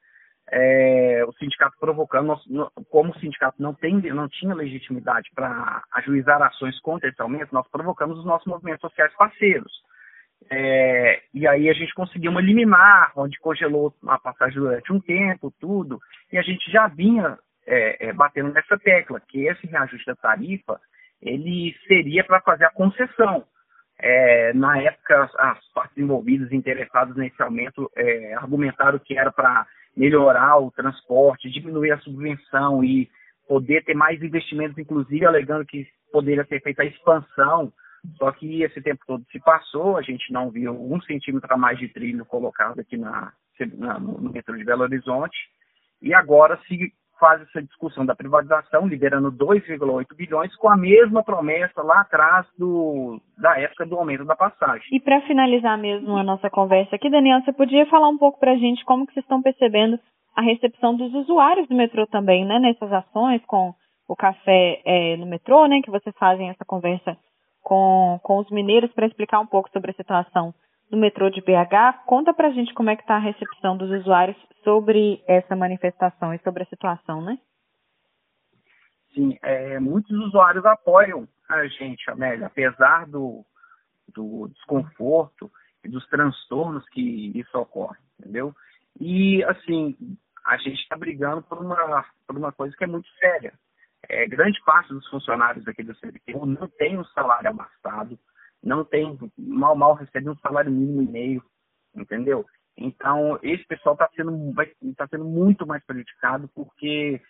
é, 0.51 1.23
o 1.27 1.33
sindicato 1.33 1.75
provocando, 1.79 2.27
nós, 2.47 2.73
como 2.89 3.11
o 3.11 3.19
sindicato 3.19 3.61
não, 3.61 3.73
tem, 3.73 3.95
não 4.13 4.27
tinha 4.27 4.55
legitimidade 4.55 5.29
para 5.35 5.83
ajuizar 5.93 6.41
ações 6.41 6.79
contra 6.81 7.09
esse 7.09 7.21
aumento, 7.21 7.53
nós 7.53 7.67
provocamos 7.69 8.17
os 8.19 8.25
nossos 8.25 8.47
movimentos 8.47 8.81
sociais 8.81 9.13
parceiros. 9.15 9.71
É, 10.49 11.21
e 11.33 11.47
aí 11.47 11.69
a 11.69 11.73
gente 11.73 11.93
conseguiu 11.93 12.31
uma 12.31 12.41
liminar, 12.41 13.11
onde 13.15 13.37
congelou 13.39 13.93
a 14.07 14.17
passagem 14.17 14.59
durante 14.59 14.91
um 14.91 14.99
tempo, 14.99 15.53
tudo, 15.59 15.99
e 16.31 16.37
a 16.37 16.41
gente 16.41 16.71
já 16.71 16.87
vinha 16.87 17.37
é, 17.67 18.07
é, 18.07 18.13
batendo 18.13 18.51
nessa 18.51 18.77
tecla, 18.79 19.19
que 19.19 19.45
esse 19.45 19.67
reajuste 19.67 20.07
da 20.07 20.15
tarifa, 20.15 20.79
ele 21.21 21.75
seria 21.87 22.23
para 22.23 22.41
fazer 22.41 22.65
a 22.65 22.71
concessão. 22.71 23.43
É, 24.01 24.53
na 24.53 24.81
época, 24.81 25.29
as, 25.37 25.71
partes 25.73 25.97
envolvidas, 25.97 26.51
interessadas 26.51 27.15
nesse 27.17 27.41
aumento, 27.43 27.91
é, 27.95 28.33
argumentaram 28.35 28.97
que 28.97 29.17
era 29.17 29.31
para 29.31 29.67
melhorar 29.99 30.57
o 30.59 30.71
transporte, 30.71 31.51
diminuir 31.51 31.91
a 31.91 31.99
subvenção 31.99 32.81
e 32.81 33.09
poder 33.45 33.83
ter 33.83 33.93
mais 33.93 34.23
investimentos, 34.23 34.77
inclusive 34.77 35.25
alegando 35.25 35.65
que 35.65 35.85
poderia 36.09 36.45
ser 36.45 36.61
feita 36.61 36.83
a 36.83 36.85
expansão. 36.85 37.73
Só 38.17 38.31
que 38.31 38.63
esse 38.63 38.81
tempo 38.81 39.03
todo 39.05 39.25
se 39.29 39.39
passou, 39.41 39.97
a 39.97 40.01
gente 40.01 40.31
não 40.31 40.49
viu 40.49 40.71
um 40.71 41.01
centímetro 41.01 41.53
a 41.53 41.57
mais 41.57 41.77
de 41.77 41.89
trilho 41.89 42.23
colocado 42.23 42.79
aqui 42.79 42.95
na, 42.95 43.33
na 43.77 43.99
no 43.99 44.31
metrô 44.31 44.55
de 44.55 44.63
Belo 44.63 44.83
Horizonte. 44.83 45.37
E 46.01 46.13
agora 46.13 46.57
se 46.65 46.93
faz 47.19 47.41
essa 47.41 47.61
discussão 47.61 48.05
da 48.05 48.15
privatização, 48.15 48.87
liberando 48.87 49.31
2,8 49.31 50.15
bilhões, 50.15 50.55
com 50.55 50.69
a 50.69 50.77
mesma 50.77 51.23
promessa 51.23 51.81
lá 51.81 52.01
atrás 52.01 52.47
do, 52.57 53.21
da 53.37 53.59
época 53.59 53.85
do 53.85 53.97
aumento 53.97 54.25
da 54.25 54.35
passagem. 54.35 54.87
E 54.91 54.99
para 54.99 55.21
finalizar 55.21 55.77
mesmo 55.77 56.15
a 56.17 56.23
nossa 56.23 56.49
conversa 56.49 56.95
aqui, 56.95 57.09
Daniel, 57.09 57.41
você 57.41 57.53
podia 57.53 57.85
falar 57.87 58.09
um 58.09 58.17
pouco 58.17 58.39
para 58.39 58.53
a 58.53 58.57
gente 58.57 58.83
como 58.85 59.05
que 59.05 59.13
vocês 59.13 59.23
estão 59.23 59.41
percebendo 59.41 59.99
a 60.35 60.41
recepção 60.41 60.95
dos 60.95 61.13
usuários 61.13 61.67
do 61.67 61.75
metrô 61.75 62.07
também, 62.07 62.45
né, 62.45 62.59
nessas 62.59 62.91
ações 62.91 63.43
com 63.45 63.73
o 64.07 64.15
café 64.15 64.81
é, 64.85 65.17
no 65.17 65.25
metrô, 65.25 65.65
né, 65.67 65.81
que 65.83 65.91
vocês 65.91 66.15
fazem 66.17 66.49
essa 66.49 66.65
conversa 66.65 67.17
com, 67.61 68.19
com 68.23 68.39
os 68.39 68.49
mineiros 68.49 68.91
para 68.93 69.05
explicar 69.05 69.39
um 69.39 69.45
pouco 69.45 69.69
sobre 69.71 69.91
a 69.91 69.95
situação 69.95 70.53
do 70.89 70.97
metrô 70.97 71.29
de 71.29 71.41
BH. 71.41 72.05
Conta 72.05 72.33
pra 72.33 72.51
gente 72.51 72.73
como 72.73 72.89
é 72.89 72.95
que 72.95 73.03
está 73.03 73.15
a 73.15 73.19
recepção 73.19 73.77
dos 73.77 73.89
usuários 73.91 74.37
sobre 74.63 75.23
essa 75.27 75.55
manifestação 75.55 76.33
e 76.33 76.39
sobre 76.39 76.63
a 76.63 76.67
situação, 76.67 77.21
né? 77.21 77.37
Sim, 79.13 79.37
é, 79.41 79.79
muitos 79.79 80.11
usuários 80.11 80.65
apoiam 80.65 81.27
a 81.47 81.65
gente, 81.67 82.09
Amélia, 82.09 82.47
apesar 82.47 83.07
do, 83.07 83.43
do 84.13 84.47
desconforto 84.49 85.51
e 85.83 85.89
dos 85.89 86.05
transtornos 86.07 86.87
que 86.89 87.31
isso 87.35 87.57
ocorre, 87.57 87.97
entendeu? 88.19 88.53
E, 88.99 89.43
assim, 89.45 89.95
a 90.45 90.57
gente 90.57 90.81
está 90.81 90.95
brigando 90.95 91.41
por 91.43 91.57
uma, 91.57 92.05
por 92.27 92.37
uma 92.37 92.51
coisa 92.51 92.75
que 92.75 92.83
é 92.83 92.87
muito 92.87 93.09
séria. 93.19 93.53
É, 94.07 94.27
grande 94.27 94.61
parte 94.63 94.93
dos 94.93 95.07
funcionários 95.09 95.67
aqui 95.67 95.83
do 95.83 95.95
CBTU 95.95 96.45
não 96.45 96.67
tem 96.67 96.97
um 96.97 97.05
salário 97.05 97.49
abastado, 97.49 98.17
não 98.63 98.83
tem, 98.83 99.17
mal, 99.37 99.75
mal 99.75 99.93
recebe 99.93 100.29
um 100.29 100.37
salário 100.37 100.71
mínimo 100.71 101.01
e 101.01 101.07
meio, 101.07 101.43
entendeu? 101.95 102.45
Então, 102.77 103.37
esse 103.41 103.65
pessoal 103.65 103.93
está 103.93 104.09
sendo, 104.15 104.53
tá 104.95 105.07
sendo 105.07 105.25
muito 105.25 105.65
mais 105.65 105.83
prejudicado 105.85 106.49
porque 106.55 107.21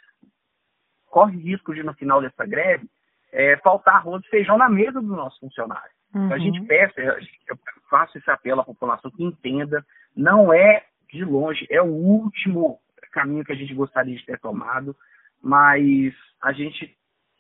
corre 1.08 1.38
risco 1.38 1.74
de, 1.74 1.82
no 1.82 1.94
final 1.96 2.22
dessa 2.22 2.46
greve, 2.46 2.88
é, 3.32 3.58
faltar 3.58 3.96
arroz 3.96 4.24
e 4.26 4.30
feijão 4.30 4.58
na 4.58 4.70
mesa 4.70 5.02
do 5.02 5.08
nosso 5.08 5.40
funcionário. 5.40 5.92
Uhum. 6.14 6.26
Então, 6.26 6.38
a 6.38 6.40
gente 6.40 6.60
uhum. 6.60 6.68
peça, 6.68 7.02
eu 7.02 7.58
faço 7.90 8.18
esse 8.18 8.30
apelo 8.30 8.62
à 8.62 8.64
população 8.64 9.12
que 9.12 9.24
entenda, 9.24 9.86
não 10.16 10.54
é 10.54 10.86
de 11.12 11.24
longe, 11.24 11.66
é 11.70 11.82
o 11.82 11.88
último 11.88 12.80
caminho 13.12 13.44
que 13.44 13.52
a 13.52 13.56
gente 13.56 13.74
gostaria 13.74 14.16
de 14.16 14.26
ter 14.26 14.40
tomado, 14.40 14.96
mas 15.42 16.14
a 16.42 16.52
gente 16.52 16.96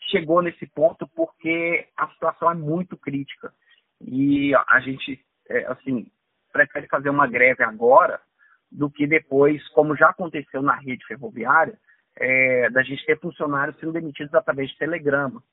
chegou 0.09 0.41
nesse 0.41 0.65
ponto 0.65 1.07
porque 1.15 1.87
a 1.95 2.07
situação 2.07 2.49
é 2.49 2.55
muito 2.55 2.97
crítica 2.97 3.53
e 4.01 4.53
a 4.55 4.79
gente, 4.79 5.23
é, 5.49 5.65
assim, 5.67 6.11
prefere 6.51 6.87
fazer 6.87 7.09
uma 7.09 7.27
greve 7.27 7.63
agora 7.63 8.19
do 8.71 8.89
que 8.89 9.07
depois, 9.07 9.67
como 9.69 9.95
já 9.95 10.09
aconteceu 10.09 10.61
na 10.61 10.75
rede 10.75 11.05
ferroviária, 11.05 11.77
é, 12.15 12.69
da 12.69 12.83
gente 12.83 13.05
ter 13.05 13.19
funcionários 13.19 13.77
sendo 13.79 13.93
demitidos 13.93 14.33
através 14.33 14.69
de 14.69 14.77
telegrama. 14.77 15.43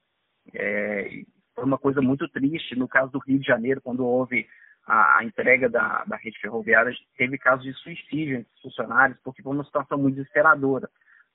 É, 0.55 1.23
foi 1.55 1.65
uma 1.65 1.79
coisa 1.79 2.00
muito 2.00 2.29
triste. 2.29 2.76
No 2.76 2.88
caso 2.88 3.12
do 3.12 3.19
Rio 3.19 3.38
de 3.38 3.47
Janeiro, 3.47 3.81
quando 3.81 4.05
houve 4.05 4.47
a, 4.87 5.19
a 5.19 5.25
entrega 5.25 5.69
da, 5.69 6.05
da 6.05 6.17
rede 6.17 6.38
ferroviária, 6.41 6.95
teve 7.17 7.38
casos 7.38 7.65
de 7.65 7.73
suicídio 7.75 8.37
entre 8.37 8.53
os 8.55 8.62
funcionários, 8.62 9.19
porque 9.25 9.43
foi 9.43 9.53
uma 9.53 9.65
situação 9.65 9.99
muito 9.99 10.17
desesperadora. 10.17 10.88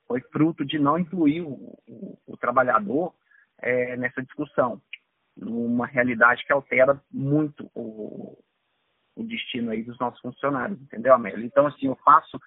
Foi 0.07 0.21
fruto 0.31 0.65
de 0.65 0.77
não 0.77 0.99
incluir 0.99 1.41
o, 1.41 1.77
o, 1.87 2.17
o 2.27 2.37
trabalhador 2.37 3.13
é, 3.59 3.95
nessa 3.97 4.21
discussão, 4.21 4.81
numa 5.35 5.85
realidade 5.85 6.45
que 6.45 6.53
altera 6.53 7.01
muito 7.11 7.69
o, 7.73 8.37
o 9.15 9.23
destino 9.23 9.71
aí 9.71 9.83
dos 9.83 9.97
nossos 9.99 10.19
funcionários, 10.21 10.81
entendeu, 10.81 11.13
Amélia? 11.13 11.45
Então, 11.45 11.67
assim, 11.67 11.87
eu 11.87 11.95
faço 12.03 12.39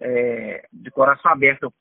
é, 0.00 0.66
de 0.72 0.90
coração 0.90 1.30
aberto, 1.30 1.64
eu 1.64 1.72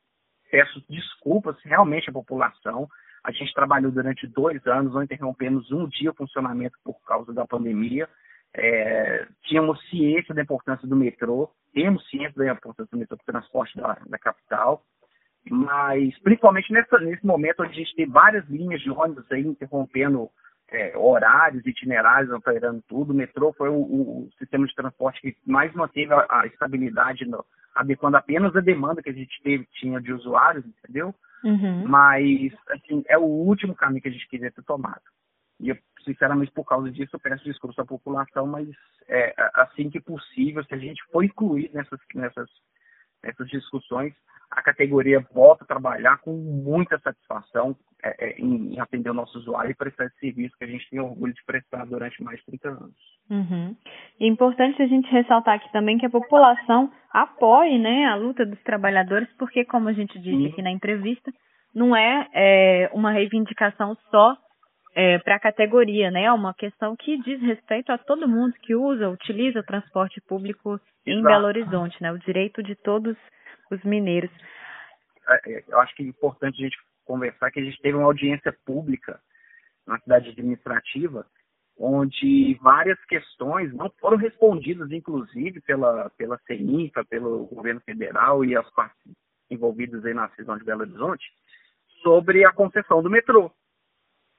peço 0.50 0.84
desculpas 0.89 1.58
realmente 1.63 2.10
à 2.10 2.13
população. 2.13 2.88
A 3.24 3.32
gente 3.32 3.53
trabalhou 3.53 3.91
durante 3.91 4.27
dois 4.27 4.65
anos, 4.68 4.94
não 4.94 5.03
interrompemos 5.03 5.72
um 5.72 5.88
dia 5.88 6.12
o 6.12 6.15
funcionamento 6.15 6.77
por 6.84 7.00
causa 7.03 7.34
da 7.34 7.46
pandemia. 7.46 8.08
É, 8.53 9.27
tínhamos 9.44 9.80
ciência 9.89 10.36
da 10.36 10.41
importância 10.41 10.86
do 10.88 10.96
metrô, 10.96 11.50
temos 11.74 12.06
ciência 12.10 12.34
da 12.36 12.51
importância 12.51 12.89
do 12.91 12.98
metrô 12.98 13.15
para 13.18 13.24
o 13.24 13.34
transporte 13.34 13.77
da, 13.77 13.98
da 14.06 14.20
capital, 14.20 14.84
mas 15.50 16.18
principalmente 16.20 16.72
nessa, 16.74 17.00
nesse 17.00 17.25
momento 17.25 17.63
onde 17.63 17.72
a 17.72 17.75
gente 17.75 17.96
tem 17.96 18.06
várias 18.06 18.46
linhas 18.50 18.82
de 18.82 18.91
ônibus 18.91 19.25
aí 19.32 19.41
interrompendo 19.41 20.30
é, 20.72 20.98
horários, 20.98 21.66
itinerários, 21.66 22.32
operando 22.32 22.82
tudo. 22.88 23.12
O 23.12 23.16
metrô 23.16 23.54
foi 23.54 23.70
o, 23.70 23.75
o, 23.75 24.30
sistema 24.40 24.66
de 24.66 24.74
transporte 24.74 25.22
que 25.22 25.36
mais 25.46 25.74
manteve 25.74 26.13
a, 26.13 26.25
a 26.30 26.48
estabilidade, 26.48 27.25
no, 27.25 27.46
adequando 27.75 28.18
apenas 28.18 28.56
a 28.56 28.62
demanda 28.62 29.01
que 29.01 29.10
a 29.10 29.13
gente 29.13 29.42
teve, 29.44 29.68
tinha 29.74 30.00
de 30.00 30.13
usuários, 30.13 30.66
entendeu? 30.66 31.13
Uhum. 31.44 31.88
Mas, 31.88 32.54
assim, 32.70 33.04
é 33.08 33.18
o 33.18 33.24
último 33.24 33.75
caminho 33.75 34.01
que 34.01 34.08
a 34.08 34.12
gente 34.12 34.28
queria 34.30 34.51
ter 34.51 34.63
tomado. 34.63 35.01
E 35.60 35.70
eu, 35.70 35.78
sinceramente, 36.04 36.51
por 36.51 36.66
causa 36.66 36.90
disso, 36.90 37.12
eu 37.13 37.20
peço 37.20 37.44
desculpa 37.44 37.82
à 37.82 37.86
população, 37.86 38.48
mas 38.48 38.68
é, 39.08 39.34
assim 39.56 39.90
que 39.90 40.00
possível, 40.00 40.63
se 40.63 40.74
a 40.74 40.78
gente 40.78 41.04
for 41.12 41.24
incluir 41.24 41.70
nessas, 41.74 42.00
nessas, 42.16 42.50
nessas 43.24 43.48
discussões, 43.50 44.13
a 44.51 44.62
categoria 44.62 45.25
volta 45.34 45.63
a 45.63 45.68
trabalhar 45.68 46.18
com 46.18 46.34
muita 46.34 47.00
satisfação 47.00 47.75
é, 48.04 48.25
é, 48.25 48.40
em, 48.40 48.80
atender 48.80 49.10
o 49.10 49.13
nosso 49.13 49.38
usuário 49.38 49.72
e 49.72 49.75
prestar 49.75 50.06
esse 50.06 50.20
serviço 50.20 50.58
que 50.58 50.66
a 50.66 50.68
gente 50.68 50.90
tem 50.90 51.00
orgulho 51.00 51.34
de 51.34 51.44
prestar 51.46 51.86
durante 51.86 52.22
mais 52.24 52.40
de 52.40 52.46
30 52.46 52.70
anos. 52.70 52.96
Uhum. 53.30 53.75
É 54.20 54.25
importante 54.25 54.82
a 54.82 54.88
gente 54.88 55.10
ressaltar 55.10 55.56
aqui 55.56 55.72
também 55.72 55.98
que 55.98 56.06
a 56.06 56.10
população 56.10 56.92
apoie 57.12 57.80
né, 57.80 58.06
a 58.06 58.16
luta 58.16 58.46
dos 58.46 58.62
trabalhadores, 58.63 59.30
porque, 59.38 59.63
como 59.63 59.88
a 59.88 59.94
gente 59.94 60.20
disse 60.20 60.48
aqui 60.48 60.62
na 60.62 60.72
entrevista, 60.72 61.32
não 61.74 61.96
é, 61.96 62.28
é 62.34 62.90
uma 62.94 63.12
reivindicação 63.12 63.96
só 64.10 64.36
é, 64.94 65.20
para 65.20 65.36
a 65.36 65.40
categoria, 65.40 66.12
né? 66.12 66.26
É 66.26 66.32
uma 66.32 66.54
questão 66.54 66.96
que 66.96 67.18
diz 67.24 67.42
respeito 67.42 67.92
a 67.92 67.98
todo 67.98 68.28
mundo 68.28 68.54
que 68.62 68.76
usa, 68.76 69.10
utiliza 69.10 69.60
o 69.60 69.66
transporte 69.66 70.20
público 70.22 70.80
em 71.06 71.20
Exato. 71.20 71.28
Belo 71.28 71.46
Horizonte, 71.48 72.02
né? 72.02 72.12
O 72.12 72.20
direito 72.20 72.62
de 72.62 72.75
todos 72.75 73.16
os 73.72 73.84
mineiros. 73.84 74.32
É, 75.27 75.51
é, 75.51 75.64
eu 75.68 75.80
acho 75.80 75.96
que 75.96 76.04
é 76.04 76.08
importante 76.08 76.62
a 76.62 76.64
gente 76.66 76.77
conversar 77.06 77.51
que 77.51 77.60
a 77.60 77.64
gente 77.64 77.82
teve 77.82 77.98
uma 77.98 78.06
audiência 78.06 78.54
pública 78.66 79.20
na 79.88 79.98
cidade 80.00 80.30
administrativa, 80.30 81.25
onde 81.77 82.58
várias 82.62 83.04
questões 83.06 83.74
não 83.74 83.90
foram 84.00 84.18
respondidas, 84.18 84.92
inclusive 84.92 85.62
pela, 85.62 86.10
pela 86.12 86.38
CENIFA, 86.46 87.04
pelo 87.06 87.46
governo 87.48 87.82
federal 87.82 88.46
e 88.46 88.56
as 88.56 88.70
partes 88.72 89.00
envolvidas 89.50 90.06
aí 90.06 90.14
na 90.14 90.30
cisão 90.30 90.58
de 90.58 90.64
Belo 90.64 90.82
Horizonte, 90.82 91.25
sobre 92.04 92.46
a 92.46 92.51
concessão 92.51 93.01
do 93.01 93.10
metrô. 93.10 93.51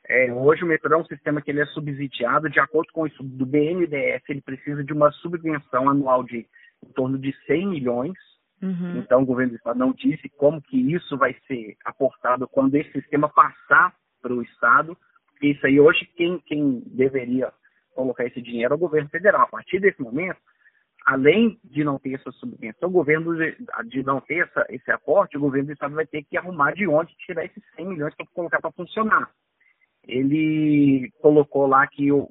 É, 0.09 0.33
hoje 0.33 0.65
o 0.65 0.67
metrô 0.67 0.95
é 0.95 0.99
um 0.99 1.07
sistema 1.07 1.41
que 1.41 1.51
ele 1.51 1.61
é 1.61 1.67
subsidiado, 1.67 2.51
de 2.51 2.59
acordo 2.59 2.93
com 2.93 3.07
isso 3.07 3.23
do 3.23 3.47
BNDES, 3.47 4.23
ele 4.29 4.41
precisa 4.41 4.83
de 4.83 4.93
uma 4.93 5.11
subvenção 5.13 5.89
anual 5.89 6.25
de 6.25 6.47
em 6.85 6.93
torno 6.93 7.17
de 7.17 7.33
100 7.47 7.69
milhões 7.69 8.19
Uhum. 8.63 8.99
Então, 8.99 9.23
o 9.23 9.27
governo 9.27 9.53
do 9.53 9.57
Estado 9.57 9.79
não 9.79 9.93
disse 9.93 10.29
como 10.29 10.63
que 10.63 10.77
isso 10.95 11.19
vai 11.19 11.35
ser 11.49 11.77
aportado 11.85 12.47
quando 12.47 12.77
esse 12.77 12.93
sistema 12.93 13.29
passar 13.29 13.93
para 14.23 14.33
o 14.33 14.41
Estado. 14.41 14.97
Isso 15.43 15.67
aí, 15.67 15.81
hoje, 15.81 16.09
quem, 16.17 16.39
quem 16.47 16.81
deveria 16.87 17.53
colocar 17.93 18.25
esse 18.25 18.41
dinheiro 18.41 18.73
é 18.73 18.77
o 18.77 18.81
governo 18.81 19.09
federal. 19.09 19.43
A 19.43 19.49
partir 19.49 19.81
desse 19.81 20.01
momento, 20.01 20.39
além 21.05 21.59
de 21.65 21.83
não 21.83 21.99
ter 21.99 22.15
essa 22.15 22.31
subvenção, 22.31 22.89
o 22.89 22.93
governo 22.93 23.35
de 23.87 24.03
não 24.05 24.21
ter 24.21 24.45
essa, 24.47 24.65
esse 24.71 24.91
aporte, 24.93 25.37
o 25.37 25.41
governo 25.41 25.67
do 25.67 25.73
Estado 25.73 25.97
vai 25.97 26.07
ter 26.07 26.23
que 26.23 26.37
arrumar 26.37 26.73
de 26.73 26.87
onde 26.87 27.13
tirar 27.17 27.45
esses 27.45 27.63
100 27.75 27.87
milhões 27.87 28.15
para 28.15 28.27
colocar 28.27 28.61
para 28.61 28.71
funcionar. 28.71 29.29
Ele 30.07 31.11
colocou 31.21 31.67
lá 31.67 31.87
que, 31.87 32.11
o, 32.11 32.29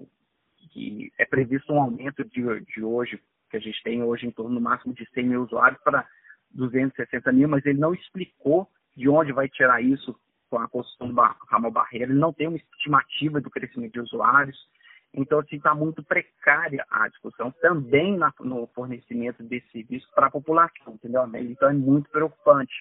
que 0.71 1.11
é 1.17 1.25
previsto 1.25 1.73
um 1.73 1.81
aumento 1.81 2.23
de, 2.25 2.41
de 2.61 2.83
hoje, 2.83 3.21
que 3.49 3.57
a 3.57 3.59
gente 3.59 3.81
tem 3.83 4.03
hoje 4.03 4.27
em 4.27 4.31
torno 4.31 4.55
no 4.55 4.61
máximo 4.61 4.93
de 4.93 5.07
100 5.13 5.25
mil 5.25 5.43
usuários, 5.43 5.81
para 5.81 6.07
260 6.51 7.31
mil, 7.31 7.47
mas 7.47 7.65
ele 7.65 7.79
não 7.79 7.93
explicou 7.93 8.67
de 8.95 9.07
onde 9.07 9.31
vai 9.31 9.47
tirar 9.47 9.81
isso 9.81 10.15
com 10.49 10.59
a 10.59 10.67
construção 10.67 11.07
do 11.07 11.21
ramal 11.49 11.71
barreira, 11.71 12.11
ele 12.11 12.19
não 12.19 12.33
tem 12.33 12.47
uma 12.47 12.57
estimativa 12.57 13.39
do 13.39 13.49
crescimento 13.49 13.93
de 13.93 14.01
usuários, 14.01 14.57
então 15.13 15.39
assim 15.39 15.55
está 15.55 15.73
muito 15.73 16.03
precária 16.03 16.85
a 16.89 17.07
discussão 17.07 17.51
também 17.61 18.17
na, 18.17 18.33
no 18.41 18.67
fornecimento 18.67 19.41
desse 19.43 19.69
serviço 19.71 20.09
para 20.13 20.27
a 20.27 20.31
população, 20.31 20.93
entendeu? 20.93 21.23
Então 21.39 21.69
é 21.69 21.73
muito 21.73 22.09
preocupante, 22.09 22.73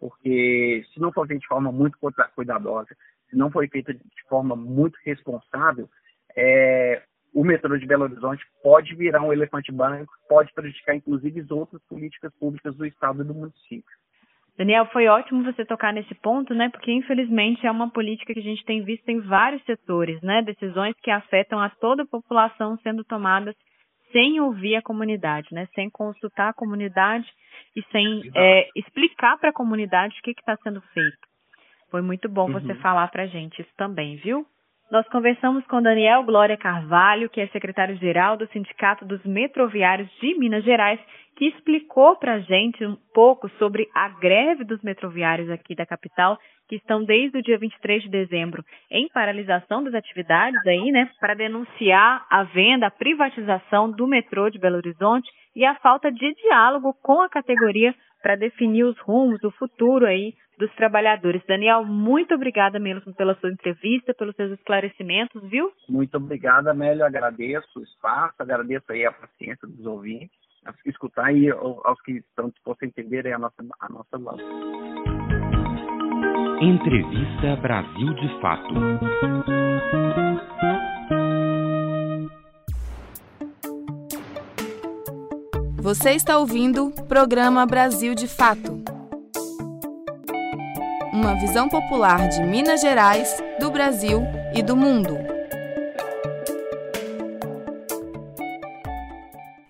porque 0.00 0.84
se 0.92 1.00
não 1.00 1.12
for 1.12 1.26
feito 1.28 1.42
de 1.42 1.46
forma 1.46 1.70
muito 1.70 1.96
cuidadosa, 2.34 2.96
se 3.32 3.36
não 3.38 3.50
for 3.50 3.66
feito 3.66 3.94
de 3.94 4.22
forma 4.28 4.54
muito 4.54 4.98
responsável, 5.04 5.88
é, 6.36 7.02
o 7.34 7.42
metrô 7.42 7.76
de 7.78 7.86
Belo 7.86 8.04
Horizonte 8.04 8.44
pode 8.62 8.94
virar 8.94 9.22
um 9.22 9.32
elefante 9.32 9.72
branco, 9.72 10.12
pode 10.28 10.52
prejudicar 10.52 10.94
inclusive 10.94 11.40
as 11.40 11.50
outras 11.50 11.82
políticas 11.88 12.30
públicas 12.38 12.76
do 12.76 12.84
estado 12.84 13.22
e 13.22 13.26
do 13.26 13.34
município. 13.34 13.96
Daniel, 14.56 14.84
foi 14.92 15.06
ótimo 15.08 15.42
você 15.44 15.64
tocar 15.64 15.94
nesse 15.94 16.14
ponto, 16.16 16.52
né? 16.52 16.68
Porque 16.68 16.92
infelizmente 16.92 17.66
é 17.66 17.70
uma 17.70 17.90
política 17.90 18.34
que 18.34 18.40
a 18.40 18.42
gente 18.42 18.62
tem 18.66 18.84
visto 18.84 19.08
em 19.08 19.18
vários 19.20 19.64
setores, 19.64 20.20
né? 20.20 20.42
Decisões 20.42 20.94
que 21.02 21.10
afetam 21.10 21.58
a 21.58 21.70
toda 21.70 22.02
a 22.02 22.06
população 22.06 22.76
sendo 22.82 23.02
tomadas 23.02 23.56
sem 24.12 24.38
ouvir 24.40 24.76
a 24.76 24.82
comunidade, 24.82 25.48
né? 25.52 25.66
Sem 25.74 25.88
consultar 25.88 26.50
a 26.50 26.54
comunidade 26.54 27.26
e 27.74 27.82
sem 27.90 28.30
é, 28.34 28.68
explicar 28.76 29.38
para 29.38 29.48
a 29.48 29.54
comunidade 29.54 30.18
o 30.18 30.22
que 30.22 30.32
está 30.32 30.54
sendo 30.62 30.82
feito. 30.92 31.31
Foi 31.92 32.00
muito 32.00 32.26
bom 32.26 32.46
uhum. 32.46 32.54
você 32.54 32.74
falar 32.76 33.06
para 33.08 33.24
a 33.24 33.26
gente 33.26 33.60
isso 33.60 33.70
também, 33.76 34.16
viu? 34.16 34.46
Nós 34.90 35.06
conversamos 35.08 35.64
com 35.66 35.80
Daniel 35.80 36.24
Glória 36.24 36.56
Carvalho, 36.56 37.28
que 37.28 37.40
é 37.40 37.46
secretário-geral 37.48 38.36
do 38.36 38.46
Sindicato 38.48 39.04
dos 39.04 39.22
Metroviários 39.24 40.10
de 40.18 40.34
Minas 40.38 40.64
Gerais, 40.64 40.98
que 41.36 41.48
explicou 41.48 42.16
para 42.16 42.34
a 42.34 42.38
gente 42.40 42.84
um 42.84 42.96
pouco 43.14 43.48
sobre 43.58 43.88
a 43.94 44.08
greve 44.08 44.64
dos 44.64 44.82
metroviários 44.82 45.50
aqui 45.50 45.74
da 45.74 45.84
capital, 45.84 46.38
que 46.66 46.76
estão 46.76 47.04
desde 47.04 47.38
o 47.38 47.42
dia 47.42 47.58
23 47.58 48.04
de 48.04 48.08
dezembro 48.08 48.64
em 48.90 49.06
paralisação 49.08 49.84
das 49.84 49.94
atividades 49.94 50.66
aí, 50.66 50.90
né, 50.90 51.10
para 51.20 51.34
denunciar 51.34 52.26
a 52.30 52.42
venda, 52.44 52.86
a 52.86 52.90
privatização 52.90 53.90
do 53.90 54.06
metrô 54.06 54.48
de 54.48 54.58
Belo 54.58 54.76
Horizonte 54.76 55.30
e 55.54 55.64
a 55.64 55.74
falta 55.74 56.10
de 56.10 56.34
diálogo 56.34 56.94
com 57.02 57.20
a 57.20 57.28
categoria 57.28 57.94
para 58.22 58.36
definir 58.36 58.84
os 58.84 58.98
rumos, 59.00 59.42
o 59.42 59.50
futuro 59.50 60.06
aí 60.06 60.32
dos 60.58 60.72
trabalhadores. 60.74 61.42
Daniel, 61.46 61.84
muito 61.84 62.34
obrigada 62.34 62.78
mesmo 62.78 63.14
pela 63.14 63.34
sua 63.36 63.50
entrevista, 63.50 64.14
pelos 64.14 64.34
seus 64.36 64.52
esclarecimentos, 64.52 65.42
viu? 65.48 65.72
Muito 65.88 66.16
obrigada, 66.16 66.70
Amélia. 66.70 67.06
Agradeço 67.06 67.80
o 67.80 67.82
espaço, 67.82 68.34
agradeço 68.38 68.84
aí 68.90 69.04
a 69.04 69.12
paciência 69.12 69.66
dos 69.66 69.84
ouvintes, 69.86 70.30
escutar 70.86 71.34
e 71.34 71.50
aos 71.50 72.00
que 72.02 72.12
estão 72.12 72.48
dispostos 72.48 72.84
a 72.84 72.86
entenderem 72.86 73.32
a 73.32 73.38
nossa, 73.38 73.64
a 73.80 73.88
nossa 73.88 74.18
voz 74.18 74.40
Entrevista 76.62 77.56
Brasil 77.60 78.14
de 78.14 78.40
Fato. 78.40 78.72
Você 85.82 86.12
está 86.12 86.38
ouvindo 86.38 86.86
o 86.86 87.04
programa 87.08 87.66
Brasil 87.66 88.14
de 88.14 88.28
Fato. 88.28 89.01
Uma 91.12 91.34
visão 91.34 91.68
popular 91.68 92.26
de 92.26 92.42
Minas 92.42 92.80
Gerais, 92.80 93.36
do 93.60 93.70
Brasil 93.70 94.22
e 94.54 94.62
do 94.62 94.74
mundo. 94.74 95.18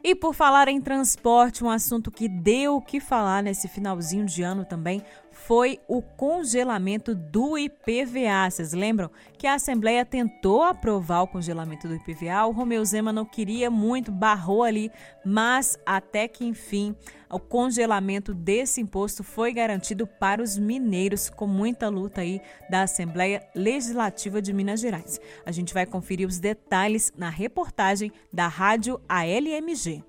E 0.05 0.15
por 0.15 0.35
falar 0.35 0.69
em 0.69 0.81
transporte, 0.81 1.65
um 1.65 1.69
assunto 1.71 2.13
que 2.13 2.29
deu 2.29 2.77
o 2.77 2.81
que 2.81 3.01
falar 3.01 3.43
nesse 3.43 3.67
finalzinho 3.67 4.25
de 4.25 4.43
ano 4.43 4.65
também 4.65 5.03
foi 5.47 5.81
o 5.89 6.01
congelamento 6.01 7.15
do 7.15 7.59
IPVA. 7.59 8.51
Vocês 8.51 8.73
lembram 8.73 9.11
que 9.37 9.47
a 9.47 9.55
Assembleia 9.55 10.05
tentou 10.05 10.63
aprovar 10.63 11.23
o 11.23 11.27
congelamento 11.27 11.89
do 11.89 11.95
IPVA? 11.95 12.47
O 12.47 12.53
Romeu 12.53 12.85
Zema 12.85 13.13
não 13.13 13.25
queria 13.25 13.71
muito, 13.71 14.13
barrou 14.13 14.63
ali, 14.63 14.91
mas 15.25 15.79
até 15.85 16.29
que 16.29 16.45
enfim 16.45 16.95
o 17.31 17.39
congelamento 17.39 18.35
desse 18.35 18.81
imposto 18.81 19.25
foi 19.25 19.53
garantido 19.53 20.07
para 20.07 20.43
os 20.43 20.59
mineiros 20.59 21.31
com 21.31 21.47
muita 21.47 21.89
luta 21.89 22.21
aí 22.21 22.41
da 22.69 22.83
Assembleia 22.83 23.43
Legislativa 23.55 24.41
de 24.41 24.53
Minas 24.53 24.81
Gerais. 24.81 25.19
A 25.47 25.51
gente 25.51 25.73
vai 25.73 25.87
conferir 25.87 26.29
os 26.29 26.39
detalhes 26.39 27.13
na 27.17 27.31
reportagem 27.31 28.13
da 28.33 28.49
Rádio 28.49 29.01
ALMG 29.09 30.05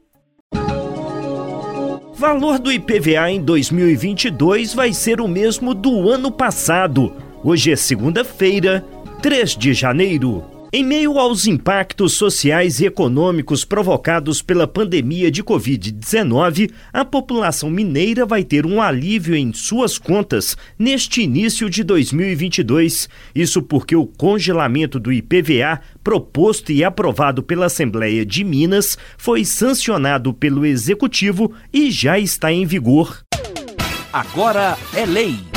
valor 2.24 2.58
do 2.58 2.72
IPVA 2.72 3.32
em 3.32 3.42
2022 3.42 4.74
vai 4.74 4.94
ser 4.94 5.20
o 5.20 5.28
mesmo 5.28 5.74
do 5.74 6.10
ano 6.10 6.32
passado. 6.32 7.14
Hoje 7.44 7.70
é 7.70 7.76
segunda-feira, 7.76 8.86
3 9.22 9.58
de 9.58 9.74
janeiro. 9.74 10.53
Em 10.76 10.84
meio 10.84 11.20
aos 11.20 11.46
impactos 11.46 12.14
sociais 12.14 12.80
e 12.80 12.88
econômicos 12.88 13.64
provocados 13.64 14.42
pela 14.42 14.66
pandemia 14.66 15.30
de 15.30 15.44
Covid-19, 15.44 16.72
a 16.92 17.06
população 17.06 17.70
mineira 17.70 18.26
vai 18.26 18.44
ter 18.44 18.66
um 18.66 18.82
alívio 18.82 19.36
em 19.36 19.54
suas 19.54 20.00
contas 20.00 20.58
neste 20.80 21.22
início 21.22 21.70
de 21.70 21.84
2022. 21.84 23.08
Isso 23.36 23.62
porque 23.62 23.96
o 23.96 24.08
congelamento 24.08 25.00
do 25.00 25.14
IPVA, 25.14 25.80
proposto 26.04 26.72
e 26.72 26.84
aprovado 26.84 27.44
pela 27.44 27.68
Assembleia 27.68 28.26
de 28.26 28.44
Minas, 28.44 28.98
foi 29.16 29.46
sancionado 29.46 30.34
pelo 30.34 30.66
Executivo 30.66 31.54
e 31.72 31.92
já 31.92 32.18
está 32.18 32.52
em 32.52 32.66
vigor. 32.66 33.24
Agora 34.12 34.76
é 34.96 35.06
lei. 35.06 35.53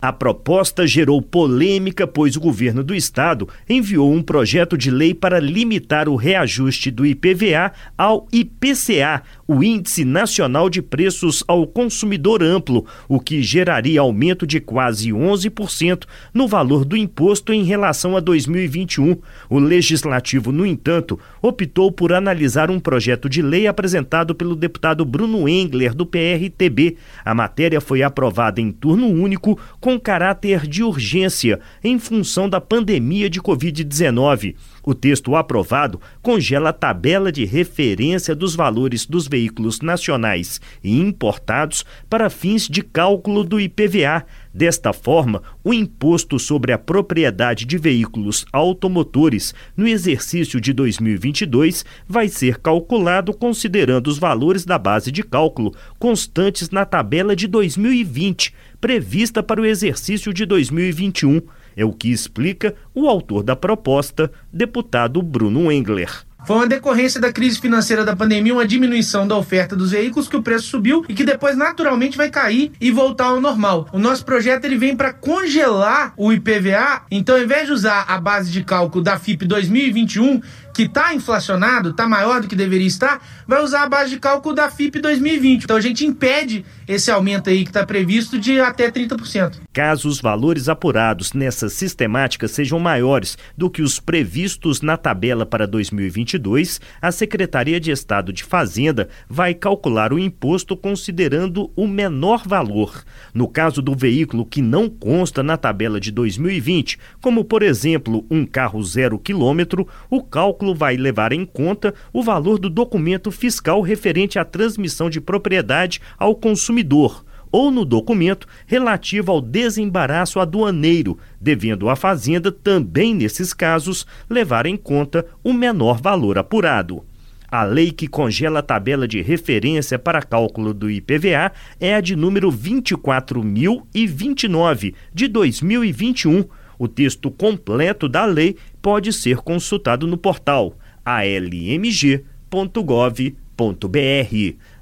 A 0.00 0.12
proposta 0.12 0.86
gerou 0.86 1.20
polêmica, 1.20 2.06
pois 2.06 2.36
o 2.36 2.40
governo 2.40 2.84
do 2.84 2.94
estado 2.94 3.48
enviou 3.68 4.12
um 4.12 4.22
projeto 4.22 4.78
de 4.78 4.92
lei 4.92 5.12
para 5.12 5.40
limitar 5.40 6.08
o 6.08 6.14
reajuste 6.14 6.88
do 6.88 7.04
IPVA 7.04 7.72
ao 7.96 8.28
IPCA, 8.32 9.24
o 9.48 9.60
Índice 9.60 10.04
Nacional 10.04 10.70
de 10.70 10.80
Preços 10.80 11.42
ao 11.48 11.66
Consumidor 11.66 12.44
Amplo, 12.44 12.86
o 13.08 13.18
que 13.18 13.42
geraria 13.42 14.00
aumento 14.00 14.46
de 14.46 14.60
quase 14.60 15.10
11% 15.10 16.04
no 16.32 16.46
valor 16.46 16.84
do 16.84 16.96
imposto 16.96 17.52
em 17.52 17.64
relação 17.64 18.16
a 18.16 18.20
2021. 18.20 19.16
O 19.50 19.58
legislativo, 19.58 20.52
no 20.52 20.64
entanto, 20.64 21.18
optou 21.42 21.90
por 21.90 22.12
analisar 22.12 22.70
um 22.70 22.78
projeto 22.78 23.28
de 23.28 23.42
lei 23.42 23.66
apresentado 23.66 24.32
pelo 24.32 24.54
deputado 24.54 25.04
Bruno 25.04 25.48
Engler, 25.48 25.92
do 25.92 26.06
PRTB. 26.06 26.96
A 27.24 27.34
matéria 27.34 27.80
foi 27.80 28.04
aprovada 28.04 28.60
em 28.60 28.70
turno 28.70 29.08
único 29.08 29.58
com 29.88 29.98
caráter 29.98 30.66
de 30.66 30.82
urgência 30.82 31.60
em 31.82 31.98
função 31.98 32.46
da 32.46 32.60
pandemia 32.60 33.30
de 33.30 33.40
Covid-19. 33.40 34.54
O 34.84 34.94
texto 34.94 35.34
aprovado 35.34 35.98
congela 36.20 36.68
a 36.68 36.74
tabela 36.74 37.32
de 37.32 37.46
referência 37.46 38.34
dos 38.34 38.54
valores 38.54 39.06
dos 39.06 39.26
veículos 39.26 39.80
nacionais 39.80 40.60
e 40.84 41.00
importados 41.00 41.86
para 42.08 42.28
fins 42.28 42.68
de 42.68 42.82
cálculo 42.82 43.42
do 43.42 43.58
IPVA. 43.58 44.26
Desta 44.52 44.92
forma, 44.92 45.42
o 45.64 45.72
imposto 45.72 46.38
sobre 46.38 46.72
a 46.72 46.78
propriedade 46.78 47.64
de 47.64 47.78
veículos 47.78 48.44
automotores 48.52 49.54
no 49.74 49.86
exercício 49.86 50.60
de 50.60 50.72
2022 50.74 51.84
vai 52.06 52.28
ser 52.28 52.58
calculado 52.58 53.32
considerando 53.32 54.08
os 54.08 54.18
valores 54.18 54.66
da 54.66 54.76
base 54.76 55.10
de 55.10 55.22
cálculo 55.22 55.74
constantes 55.98 56.68
na 56.70 56.84
tabela 56.84 57.34
de 57.34 57.46
2020 57.46 58.52
prevista 58.80 59.42
para 59.42 59.60
o 59.60 59.66
exercício 59.66 60.32
de 60.32 60.46
2021. 60.46 61.40
É 61.76 61.84
o 61.84 61.92
que 61.92 62.10
explica 62.10 62.74
o 62.94 63.08
autor 63.08 63.42
da 63.42 63.54
proposta, 63.54 64.30
deputado 64.52 65.22
Bruno 65.22 65.70
Engler. 65.70 66.28
Foi 66.46 66.56
uma 66.56 66.66
decorrência 66.66 67.20
da 67.20 67.32
crise 67.32 67.60
financeira 67.60 68.04
da 68.04 68.16
pandemia, 68.16 68.54
uma 68.54 68.66
diminuição 68.66 69.26
da 69.26 69.36
oferta 69.36 69.76
dos 69.76 69.90
veículos 69.90 70.28
que 70.28 70.36
o 70.36 70.42
preço 70.42 70.68
subiu 70.68 71.04
e 71.08 71.12
que 71.12 71.24
depois 71.24 71.56
naturalmente 71.56 72.16
vai 72.16 72.30
cair 72.30 72.72
e 72.80 72.90
voltar 72.90 73.26
ao 73.26 73.40
normal. 73.40 73.88
O 73.92 73.98
nosso 73.98 74.24
projeto 74.24 74.64
ele 74.64 74.78
vem 74.78 74.96
para 74.96 75.12
congelar 75.12 76.14
o 76.16 76.32
IPVA, 76.32 77.02
então 77.10 77.36
ao 77.36 77.42
invés 77.42 77.66
de 77.66 77.72
usar 77.72 78.06
a 78.08 78.18
base 78.18 78.50
de 78.50 78.64
cálculo 78.64 79.04
da 79.04 79.18
FIP 79.18 79.44
2021, 79.46 80.40
que 80.78 80.84
está 80.84 81.12
inflacionado, 81.12 81.90
está 81.90 82.08
maior 82.08 82.40
do 82.40 82.46
que 82.46 82.54
deveria 82.54 82.86
estar, 82.86 83.20
vai 83.48 83.60
usar 83.64 83.82
a 83.82 83.88
base 83.88 84.10
de 84.10 84.20
cálculo 84.20 84.54
da 84.54 84.70
FIP 84.70 85.00
2020. 85.00 85.64
Então 85.64 85.76
a 85.76 85.80
gente 85.80 86.06
impede 86.06 86.64
esse 86.86 87.10
aumento 87.10 87.50
aí 87.50 87.64
que 87.64 87.70
está 87.70 87.84
previsto 87.84 88.38
de 88.38 88.60
até 88.60 88.88
30%. 88.88 89.56
Caso 89.72 90.08
os 90.08 90.20
valores 90.20 90.68
apurados 90.68 91.32
nessa 91.32 91.68
sistemática 91.68 92.46
sejam 92.46 92.78
maiores 92.78 93.36
do 93.56 93.68
que 93.68 93.82
os 93.82 93.98
previstos 93.98 94.80
na 94.80 94.96
tabela 94.96 95.44
para 95.44 95.66
2022, 95.66 96.80
a 97.02 97.10
Secretaria 97.10 97.80
de 97.80 97.90
Estado 97.90 98.32
de 98.32 98.44
Fazenda 98.44 99.08
vai 99.28 99.54
calcular 99.54 100.12
o 100.12 100.18
imposto 100.18 100.76
considerando 100.76 101.72
o 101.74 101.88
menor 101.88 102.46
valor. 102.46 103.02
No 103.34 103.48
caso 103.48 103.82
do 103.82 103.96
veículo 103.96 104.46
que 104.46 104.62
não 104.62 104.88
consta 104.88 105.42
na 105.42 105.56
tabela 105.56 105.98
de 105.98 106.12
2020, 106.12 107.00
como 107.20 107.44
por 107.44 107.64
exemplo 107.64 108.24
um 108.30 108.46
carro 108.46 108.80
zero 108.84 109.18
quilômetro, 109.18 109.84
o 110.08 110.22
cálculo 110.22 110.67
cálculo 110.68 110.74
vai 110.74 110.96
levar 110.96 111.32
em 111.32 111.44
conta 111.44 111.94
o 112.12 112.20
valor 112.22 112.58
do 112.58 112.68
documento 112.68 113.30
fiscal 113.30 113.80
referente 113.80 114.38
à 114.38 114.44
transmissão 114.44 115.08
de 115.08 115.18
propriedade 115.20 116.00
ao 116.18 116.34
consumidor 116.34 117.24
ou 117.50 117.70
no 117.70 117.82
documento 117.82 118.46
relativo 118.66 119.32
ao 119.32 119.40
desembaraço 119.40 120.38
aduaneiro, 120.38 121.16
devendo 121.40 121.88
a 121.88 121.96
Fazenda 121.96 122.52
também 122.52 123.14
nesses 123.14 123.54
casos 123.54 124.06
levar 124.28 124.66
em 124.66 124.76
conta 124.76 125.24
o 125.42 125.54
menor 125.54 126.02
valor 126.02 126.36
apurado. 126.36 127.02
A 127.50 127.64
lei 127.64 127.90
que 127.90 128.06
congela 128.06 128.58
a 128.58 128.62
tabela 128.62 129.08
de 129.08 129.22
referência 129.22 129.98
para 129.98 130.20
cálculo 130.20 130.74
do 130.74 130.90
IPVA 130.90 131.50
é 131.80 131.94
a 131.94 132.02
de 132.02 132.14
número 132.14 132.52
24.029 132.52 134.92
de 135.14 135.28
2021 135.28 136.44
o 136.78 136.86
texto 136.86 137.30
completo 137.30 138.08
da 138.08 138.24
lei 138.24 138.56
pode 138.88 139.12
ser 139.12 139.36
consultado 139.42 140.06
no 140.06 140.16
portal 140.16 140.74
almg.gov.br 141.04 142.16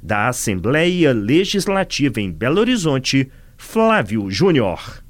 da 0.01 0.29
Assembleia 0.29 1.13
Legislativa 1.13 2.21
em 2.21 2.31
Belo 2.31 2.61
Horizonte, 2.61 3.29
Flávio 3.57 4.31
Júnior. 4.31 5.03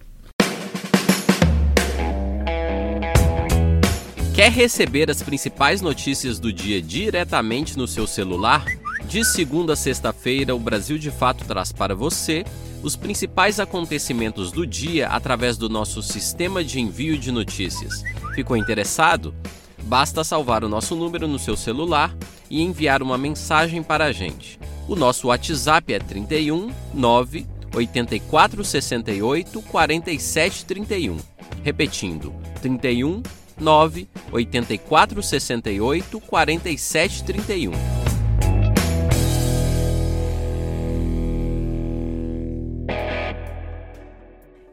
Quer 4.34 4.50
receber 4.50 5.10
as 5.10 5.22
principais 5.22 5.82
notícias 5.82 6.38
do 6.38 6.50
dia 6.50 6.80
diretamente 6.80 7.76
no 7.76 7.86
seu 7.86 8.06
celular? 8.06 8.64
De 9.06 9.22
segunda 9.26 9.74
a 9.74 9.76
sexta-feira, 9.76 10.54
o 10.54 10.58
Brasil 10.58 10.96
de 10.96 11.10
Fato 11.10 11.44
traz 11.44 11.70
para 11.70 11.94
você 11.94 12.46
os 12.86 12.94
principais 12.94 13.58
acontecimentos 13.58 14.52
do 14.52 14.64
dia 14.64 15.08
através 15.08 15.58
do 15.58 15.68
nosso 15.68 16.00
sistema 16.00 16.62
de 16.62 16.80
envio 16.80 17.18
de 17.18 17.32
notícias. 17.32 18.04
Ficou 18.32 18.56
interessado? 18.56 19.34
Basta 19.82 20.22
salvar 20.22 20.62
o 20.62 20.68
nosso 20.68 20.94
número 20.94 21.26
no 21.26 21.36
seu 21.36 21.56
celular 21.56 22.14
e 22.48 22.62
enviar 22.62 23.02
uma 23.02 23.18
mensagem 23.18 23.82
para 23.82 24.04
a 24.04 24.12
gente. 24.12 24.56
O 24.86 24.94
nosso 24.94 25.26
WhatsApp 25.26 25.94
é 25.94 25.98
31 25.98 26.70
9 26.94 27.44
84 27.74 28.64
68 28.64 29.62
47 29.62 30.64
31. 30.64 31.16
Repetindo, 31.64 32.32
31 32.62 33.20
9 33.58 34.08
84 34.30 35.22
68 35.24 36.20
47 36.20 37.24
31. 37.24 38.05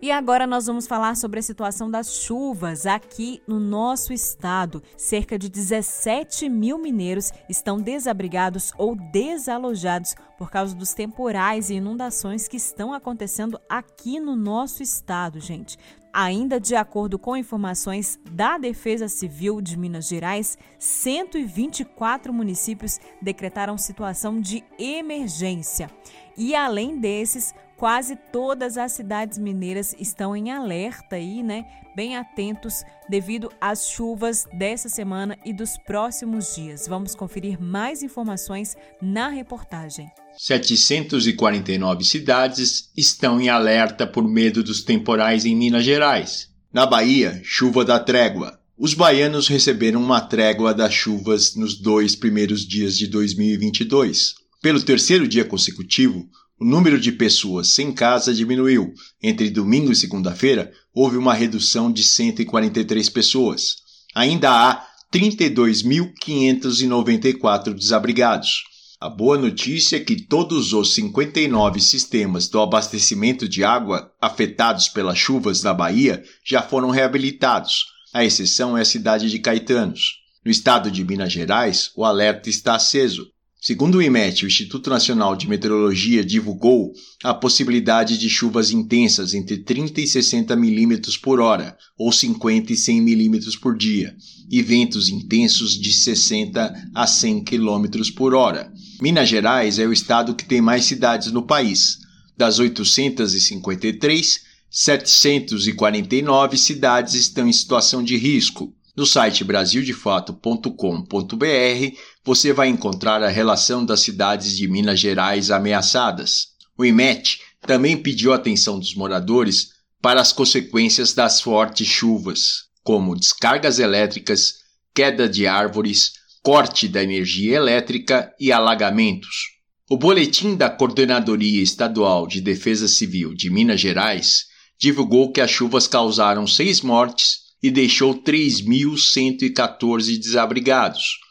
E 0.03 0.11
agora 0.11 0.45
nós 0.45 0.65
vamos 0.65 0.85
falar 0.85 1.15
sobre 1.15 1.39
a 1.39 1.41
situação 1.41 1.89
das 1.89 2.13
chuvas 2.13 2.85
aqui 2.85 3.41
no 3.47 3.57
nosso 3.57 4.11
estado. 4.11 4.83
Cerca 4.97 5.39
de 5.39 5.47
17 5.47 6.49
mil 6.49 6.77
mineiros 6.77 7.31
estão 7.47 7.79
desabrigados 7.79 8.73
ou 8.77 8.97
desalojados 8.97 10.13
por 10.37 10.51
causa 10.51 10.75
dos 10.75 10.93
temporais 10.93 11.69
e 11.69 11.75
inundações 11.75 12.49
que 12.49 12.57
estão 12.57 12.91
acontecendo 12.91 13.57
aqui 13.69 14.19
no 14.19 14.35
nosso 14.35 14.83
estado, 14.83 15.39
gente. 15.39 15.77
Ainda 16.11 16.59
de 16.59 16.75
acordo 16.75 17.17
com 17.17 17.37
informações 17.37 18.19
da 18.29 18.57
Defesa 18.57 19.07
Civil 19.07 19.61
de 19.61 19.77
Minas 19.77 20.09
Gerais, 20.09 20.57
124 20.77 22.33
municípios 22.33 22.99
decretaram 23.21 23.77
situação 23.77 24.41
de 24.41 24.65
emergência. 24.77 25.89
E 26.37 26.55
além 26.55 26.99
desses, 26.99 27.55
quase 27.83 28.15
todas 28.31 28.77
as 28.77 28.93
cidades 28.93 29.37
mineiras 29.37 29.93
estão 29.99 30.33
em 30.33 30.49
alerta 30.49 31.17
aí, 31.17 31.43
né? 31.43 31.65
Bem 31.93 32.15
atentos 32.15 32.75
devido 33.09 33.51
às 33.59 33.89
chuvas 33.89 34.47
dessa 34.57 34.87
semana 34.87 35.37
e 35.43 35.51
dos 35.51 35.77
próximos 35.85 36.55
dias. 36.55 36.87
Vamos 36.87 37.13
conferir 37.13 37.61
mais 37.61 38.01
informações 38.01 38.73
na 39.01 39.27
reportagem. 39.27 40.09
749 40.37 42.05
cidades 42.05 42.89
estão 42.95 43.41
em 43.41 43.49
alerta 43.49 44.07
por 44.07 44.25
medo 44.25 44.63
dos 44.63 44.81
temporais 44.81 45.43
em 45.43 45.53
Minas 45.53 45.83
Gerais. 45.83 46.47
Na 46.71 46.85
Bahia, 46.85 47.41
chuva 47.43 47.83
da 47.83 47.99
trégua. 47.99 48.57
Os 48.77 48.93
baianos 48.93 49.49
receberam 49.49 50.01
uma 50.01 50.21
trégua 50.21 50.73
das 50.73 50.93
chuvas 50.93 51.53
nos 51.57 51.77
dois 51.77 52.15
primeiros 52.15 52.65
dias 52.65 52.97
de 52.97 53.07
2022. 53.07 54.35
Pelo 54.61 54.81
terceiro 54.81 55.27
dia 55.27 55.43
consecutivo, 55.43 56.29
o 56.59 56.65
número 56.65 56.99
de 56.99 57.11
pessoas 57.11 57.69
sem 57.69 57.91
casa 57.91 58.31
diminuiu. 58.33 58.93
Entre 59.21 59.49
domingo 59.49 59.91
e 59.91 59.95
segunda-feira, 59.95 60.71
houve 60.93 61.17
uma 61.17 61.33
redução 61.33 61.91
de 61.91 62.03
143 62.03 63.09
pessoas. 63.09 63.77
Ainda 64.15 64.51
há 64.51 64.85
32.594 65.13 67.73
desabrigados. 67.73 68.63
A 68.99 69.09
boa 69.09 69.37
notícia 69.37 69.97
é 69.97 69.99
que 69.99 70.15
todos 70.15 70.71
os 70.71 70.95
59 70.95 71.81
sistemas 71.81 72.47
do 72.47 72.61
abastecimento 72.61 73.49
de 73.49 73.63
água 73.63 74.11
afetados 74.21 74.87
pelas 74.87 75.17
chuvas 75.17 75.61
na 75.61 75.73
Bahia 75.73 76.23
já 76.45 76.61
foram 76.61 76.89
reabilitados. 76.89 77.83
A 78.13 78.23
exceção 78.23 78.77
é 78.77 78.81
a 78.81 78.85
cidade 78.85 79.29
de 79.29 79.39
Caetanos. 79.39 80.21
No 80.45 80.51
estado 80.51 80.89
de 80.89 81.03
Minas 81.03 81.33
Gerais, 81.33 81.91
o 81.97 82.05
alerta 82.05 82.49
está 82.49 82.75
aceso. 82.75 83.27
Segundo 83.65 83.99
o 83.99 84.01
IMET, 84.01 84.43
o 84.43 84.47
Instituto 84.47 84.89
Nacional 84.89 85.37
de 85.37 85.47
Meteorologia 85.47 86.21
divulgou 86.21 86.91
a 87.23 87.33
possibilidade 87.33 88.17
de 88.17 88.29
chuvas 88.29 88.71
intensas 88.71 89.33
entre 89.33 89.55
30 89.55 90.01
e 90.01 90.07
60 90.07 90.53
milímetros 90.57 91.15
por 91.15 91.39
hora, 91.39 91.77
ou 91.97 92.11
50 92.11 92.73
e 92.73 92.75
100 92.75 93.01
milímetros 93.01 93.55
por 93.55 93.77
dia, 93.77 94.13
e 94.51 94.61
ventos 94.61 95.07
intensos 95.07 95.79
de 95.79 95.93
60 95.93 96.89
a 96.93 97.07
100 97.07 97.45
quilômetros 97.45 98.11
por 98.11 98.35
hora. 98.35 98.69
Minas 99.01 99.29
Gerais 99.29 99.79
é 99.79 99.87
o 99.87 99.93
estado 99.93 100.35
que 100.35 100.43
tem 100.43 100.59
mais 100.59 100.83
cidades 100.83 101.31
no 101.31 101.43
país. 101.43 101.99
Das 102.35 102.59
853, 102.59 104.41
749 104.69 106.57
cidades 106.57 107.13
estão 107.13 107.47
em 107.47 107.53
situação 107.53 108.03
de 108.03 108.17
risco. 108.17 108.75
No 108.93 109.05
site 109.05 109.41
brasildefato.com.br 109.43 112.12
você 112.25 112.53
vai 112.53 112.69
encontrar 112.69 113.21
a 113.21 113.29
relação 113.29 113.85
das 113.85 113.99
cidades 113.99 114.55
de 114.55 114.67
Minas 114.67 114.99
Gerais 114.99 115.51
ameaçadas. 115.51 116.47
O 116.77 116.85
IMET 116.85 117.41
também 117.61 117.97
pediu 117.97 118.31
atenção 118.31 118.79
dos 118.79 118.95
moradores 118.95 119.69
para 120.01 120.21
as 120.21 120.31
consequências 120.31 121.13
das 121.13 121.41
fortes 121.41 121.87
chuvas, 121.87 122.63
como 122.83 123.15
descargas 123.15 123.79
elétricas, 123.79 124.55
queda 124.93 125.27
de 125.27 125.47
árvores, 125.47 126.13
corte 126.41 126.87
da 126.87 127.01
energia 127.03 127.55
elétrica 127.55 128.33
e 128.39 128.51
alagamentos. 128.51 129.53
O 129.89 129.97
boletim 129.97 130.55
da 130.55 130.69
Coordenadoria 130.69 131.61
Estadual 131.61 132.25
de 132.27 132.41
Defesa 132.41 132.87
Civil 132.87 133.33
de 133.33 133.49
Minas 133.49 133.81
Gerais 133.81 134.45
divulgou 134.79 135.31
que 135.31 135.41
as 135.41 135.51
chuvas 135.51 135.87
causaram 135.87 136.47
seis 136.47 136.81
mortes 136.81 137.43
e 137.61 137.69
deixou 137.71 138.13
3.114 138.21 140.19
desabrigados. 140.19 141.22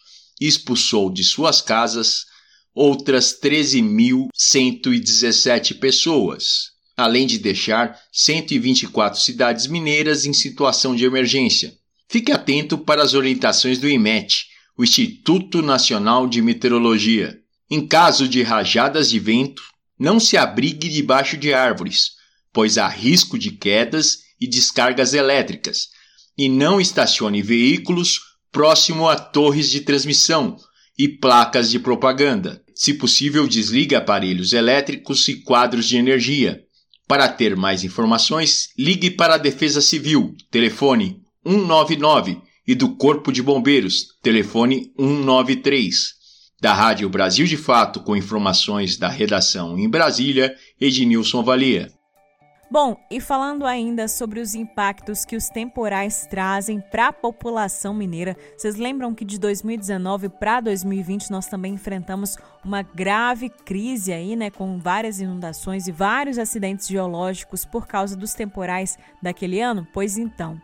Expulsou 0.46 1.10
de 1.10 1.22
suas 1.22 1.60
casas 1.60 2.24
outras 2.74 3.38
13.117 3.38 5.78
pessoas, 5.78 6.72
além 6.96 7.26
de 7.26 7.38
deixar 7.38 8.00
124 8.12 9.20
cidades 9.20 9.66
mineiras 9.66 10.24
em 10.26 10.32
situação 10.32 10.96
de 10.96 11.04
emergência. 11.04 11.74
Fique 12.08 12.32
atento 12.32 12.78
para 12.78 13.02
as 13.02 13.12
orientações 13.14 13.78
do 13.78 13.88
IMET, 13.88 14.46
o 14.76 14.82
Instituto 14.82 15.62
Nacional 15.62 16.26
de 16.26 16.42
Meteorologia. 16.42 17.38
Em 17.70 17.86
caso 17.86 18.26
de 18.28 18.42
rajadas 18.42 19.08
de 19.10 19.18
vento, 19.18 19.62
não 19.98 20.18
se 20.18 20.36
abrigue 20.36 20.88
debaixo 20.88 21.36
de 21.36 21.52
árvores, 21.54 22.12
pois 22.52 22.76
há 22.78 22.88
risco 22.88 23.38
de 23.38 23.52
quedas 23.52 24.18
e 24.40 24.48
descargas 24.48 25.14
elétricas, 25.14 25.88
e 26.36 26.48
não 26.48 26.80
estacione 26.80 27.40
veículos 27.42 28.31
próximo 28.52 29.08
a 29.08 29.16
torres 29.16 29.70
de 29.70 29.80
transmissão 29.80 30.56
e 30.96 31.08
placas 31.08 31.70
de 31.70 31.78
propaganda. 31.78 32.62
Se 32.74 32.94
possível, 32.94 33.48
desligue 33.48 33.94
aparelhos 33.94 34.52
elétricos 34.52 35.26
e 35.26 35.36
quadros 35.36 35.88
de 35.88 35.96
energia. 35.96 36.62
Para 37.08 37.28
ter 37.28 37.56
mais 37.56 37.82
informações, 37.82 38.68
ligue 38.78 39.10
para 39.10 39.34
a 39.34 39.38
Defesa 39.38 39.80
Civil, 39.80 40.34
telefone 40.50 41.20
199 41.46 42.40
e 42.66 42.74
do 42.74 42.94
Corpo 42.94 43.32
de 43.32 43.42
Bombeiros, 43.42 44.08
telefone 44.22 44.92
193. 44.98 46.22
Da 46.60 46.72
Rádio 46.72 47.08
Brasil 47.08 47.46
de 47.46 47.56
Fato, 47.56 48.00
com 48.00 48.14
informações 48.14 48.96
da 48.96 49.08
redação 49.08 49.76
em 49.76 49.88
Brasília, 49.88 50.54
Ednilson 50.80 51.42
Valia. 51.42 51.90
Bom, 52.72 52.96
e 53.10 53.20
falando 53.20 53.66
ainda 53.66 54.08
sobre 54.08 54.40
os 54.40 54.54
impactos 54.54 55.26
que 55.26 55.36
os 55.36 55.50
temporais 55.50 56.26
trazem 56.26 56.80
para 56.80 57.08
a 57.08 57.12
população 57.12 57.92
mineira, 57.92 58.34
vocês 58.56 58.76
lembram 58.76 59.14
que 59.14 59.26
de 59.26 59.38
2019 59.38 60.30
para 60.30 60.58
2020 60.62 61.30
nós 61.30 61.46
também 61.46 61.74
enfrentamos 61.74 62.38
uma 62.64 62.80
grave 62.80 63.50
crise 63.50 64.10
aí, 64.10 64.34
né, 64.34 64.48
com 64.48 64.78
várias 64.78 65.20
inundações 65.20 65.86
e 65.86 65.92
vários 65.92 66.38
acidentes 66.38 66.88
geológicos 66.88 67.66
por 67.66 67.86
causa 67.86 68.16
dos 68.16 68.32
temporais 68.32 68.96
daquele 69.20 69.60
ano? 69.60 69.86
Pois 69.92 70.16
então, 70.16 70.58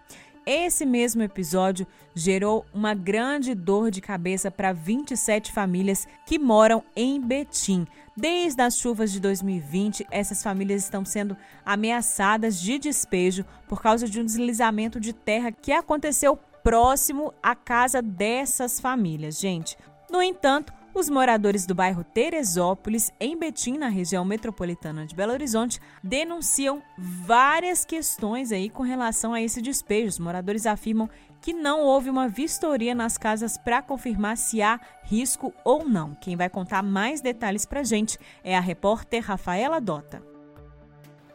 esse 0.51 0.87
mesmo 0.87 1.23
episódio 1.23 1.87
gerou 2.15 2.65
uma 2.73 2.95
grande 2.95 3.55
dor 3.55 3.91
de 3.91 4.01
cabeça 4.01 4.51
para 4.51 4.73
27 4.73 5.53
famílias 5.53 6.09
que 6.25 6.39
moram 6.39 6.83
em 6.97 7.21
Betim. 7.21 7.87
Desde 8.17 8.63
as 8.63 8.79
chuvas 8.79 9.13
de 9.13 9.21
2020, 9.21 10.07
essas 10.11 10.43
famílias 10.43 10.83
estão 10.83 11.05
sendo 11.05 11.37
ameaçadas 11.67 12.59
de 12.59 12.79
despejo 12.79 13.45
por 13.69 13.83
causa 13.83 14.09
de 14.09 14.21
um 14.21 14.25
deslizamento 14.25 14.99
de 14.99 15.13
terra 15.13 15.53
que 15.53 15.71
aconteceu 15.71 16.39
próximo 16.65 17.35
à 17.43 17.55
casa 17.55 18.01
dessas 18.01 18.81
famílias, 18.81 19.39
gente. 19.39 19.77
No 20.11 20.23
entanto, 20.23 20.73
os 20.99 21.09
moradores 21.09 21.65
do 21.65 21.77
bairro 21.77 22.03
Teresópolis, 22.03 23.13
em 23.21 23.39
Betim, 23.39 23.79
na 23.79 23.89
região 23.89 24.25
metropolitana 24.25 25.07
de 25.07 25.15
Belo 25.15 25.33
Horizonte, 25.33 25.81
denunciam 26.03 26.83
várias 26.99 27.85
questões 27.85 28.51
aí 28.51 28.69
com 28.69 28.83
relação 28.83 29.33
a 29.33 29.41
esse 29.41 29.63
despejo. 29.63 30.09
Os 30.09 30.19
moradores 30.19 30.67
afirmam 30.67 31.09
que 31.41 31.53
não 31.53 31.83
houve 31.83 32.11
uma 32.11 32.29
vistoria 32.29 32.97
nas 32.97 33.17
casas 33.17 33.57
para 33.57 33.81
confirmar 33.81 34.37
se 34.37 34.61
há 34.61 34.81
risco 35.05 35.55
ou 35.65 35.89
não. 35.89 36.17
Quem 36.17 36.35
vai 36.35 36.49
contar 36.49 36.83
mais 36.83 37.21
detalhes 37.21 37.65
para 37.65 37.85
gente 37.85 38.19
é 38.43 38.57
a 38.57 38.61
repórter 38.61 39.25
Rafaela 39.25 39.81
Dota. 39.81 40.21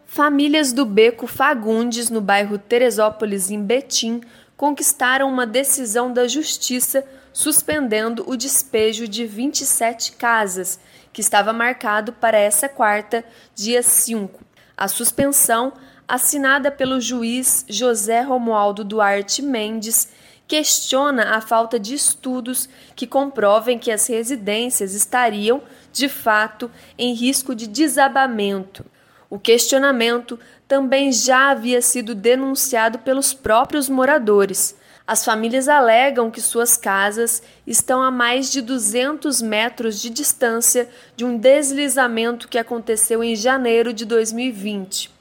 Famílias 0.04 0.74
do 0.74 0.86
Beco 0.86 1.26
Fagundes, 1.26 2.10
no 2.10 2.20
bairro 2.20 2.58
Teresópolis, 2.58 3.50
em 3.50 3.64
Betim, 3.64 4.20
conquistaram 4.58 5.30
uma 5.30 5.48
decisão 5.48 6.12
da 6.12 6.28
Justiça 6.28 7.06
suspendendo 7.34 8.24
o 8.28 8.38
despejo 8.38 9.08
de 9.08 9.26
27 9.26 10.14
casas, 10.14 10.80
que 11.12 11.20
estava 11.20 11.52
marcado 11.52 12.14
para 12.14 12.38
essa 12.38 12.70
quarta, 12.70 13.26
dia 13.56 13.82
5. 13.82 14.40
A 14.78 14.88
suspensão, 14.88 15.74
assinada 16.08 16.72
pelo 16.72 17.02
juiz 17.02 17.66
José 17.68 18.22
Romualdo 18.22 18.84
Duarte 18.84 19.42
Mendes, 19.42 20.10
questiona 20.48 21.36
a 21.36 21.42
falta 21.42 21.80
de 21.80 21.96
estudos 21.96 22.70
que 22.96 23.08
comprovem 23.08 23.80
que 23.80 23.92
as 23.92 24.08
residências 24.08 24.94
estariam, 24.94 25.62
de 25.92 26.08
fato, 26.08 26.70
em 26.98 27.14
risco 27.14 27.56
de 27.56 27.66
desabamento. 27.68 28.86
O 29.30 29.40
questionamento 29.40 30.40
também 30.68 31.12
já 31.12 31.50
havia 31.50 31.82
sido 31.82 32.14
denunciado 32.14 33.00
pelos 33.00 33.34
próprios 33.34 33.90
moradores. 33.90 34.76
As 35.06 35.26
famílias 35.26 35.68
alegam 35.68 36.32
que 36.32 36.40
suas 36.40 36.78
casas 36.78 37.44
estão 37.68 38.02
a 38.02 38.10
mais 38.10 38.50
de 38.50 38.62
200 38.62 39.42
metros 39.42 40.02
de 40.02 40.10
distância 40.10 40.90
de 41.16 41.26
um 41.26 41.38
deslizamento 41.38 42.48
que 42.48 42.58
aconteceu 42.58 43.22
em 43.22 43.36
janeiro 43.36 43.92
de 43.92 44.06
2020. 44.06 45.12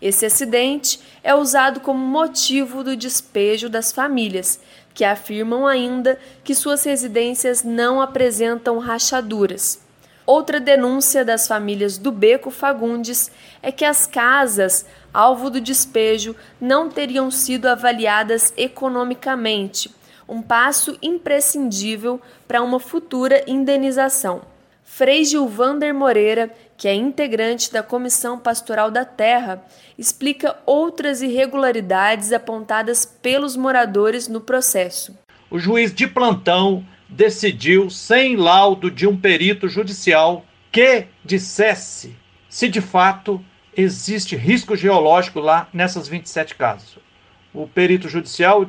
Esse 0.00 0.24
acidente 0.24 1.00
é 1.22 1.34
usado 1.34 1.80
como 1.80 1.98
motivo 1.98 2.82
do 2.82 2.96
despejo 2.96 3.68
das 3.68 3.92
famílias, 3.92 4.58
que 4.94 5.04
afirmam 5.04 5.66
ainda 5.66 6.18
que 6.42 6.54
suas 6.54 6.82
residências 6.84 7.62
não 7.62 8.00
apresentam 8.00 8.78
rachaduras. 8.78 9.84
Outra 10.26 10.58
denúncia 10.58 11.24
das 11.24 11.46
famílias 11.46 11.98
do 11.98 12.10
Beco 12.10 12.50
Fagundes 12.50 13.30
é 13.62 13.70
que 13.70 13.84
as 13.84 14.06
casas 14.06 14.84
alvo 15.16 15.48
do 15.48 15.60
despejo 15.60 16.36
não 16.60 16.90
teriam 16.90 17.30
sido 17.30 17.66
avaliadas 17.66 18.52
economicamente, 18.56 19.90
um 20.28 20.42
passo 20.42 20.98
imprescindível 21.00 22.20
para 22.46 22.62
uma 22.62 22.78
futura 22.78 23.42
indenização. 23.46 24.42
Frei 24.84 25.24
Gilvander 25.24 25.94
Moreira, 25.94 26.52
que 26.76 26.86
é 26.86 26.94
integrante 26.94 27.72
da 27.72 27.82
Comissão 27.82 28.38
Pastoral 28.38 28.90
da 28.90 29.04
Terra, 29.04 29.64
explica 29.98 30.56
outras 30.66 31.22
irregularidades 31.22 32.32
apontadas 32.32 33.04
pelos 33.04 33.56
moradores 33.56 34.28
no 34.28 34.40
processo. 34.40 35.16
O 35.50 35.58
juiz 35.58 35.94
de 35.94 36.06
plantão 36.06 36.84
decidiu, 37.08 37.88
sem 37.88 38.36
laudo 38.36 38.90
de 38.90 39.06
um 39.06 39.16
perito 39.16 39.68
judicial, 39.68 40.44
que 40.70 41.06
dissesse 41.24 42.14
se 42.48 42.68
de 42.68 42.80
fato 42.80 43.42
existe 43.76 44.34
risco 44.34 44.74
geológico 44.74 45.38
lá 45.38 45.68
nessas 45.72 46.08
27 46.08 46.54
casas. 46.54 46.96
O 47.52 47.68
perito 47.68 48.08
judicial 48.08 48.66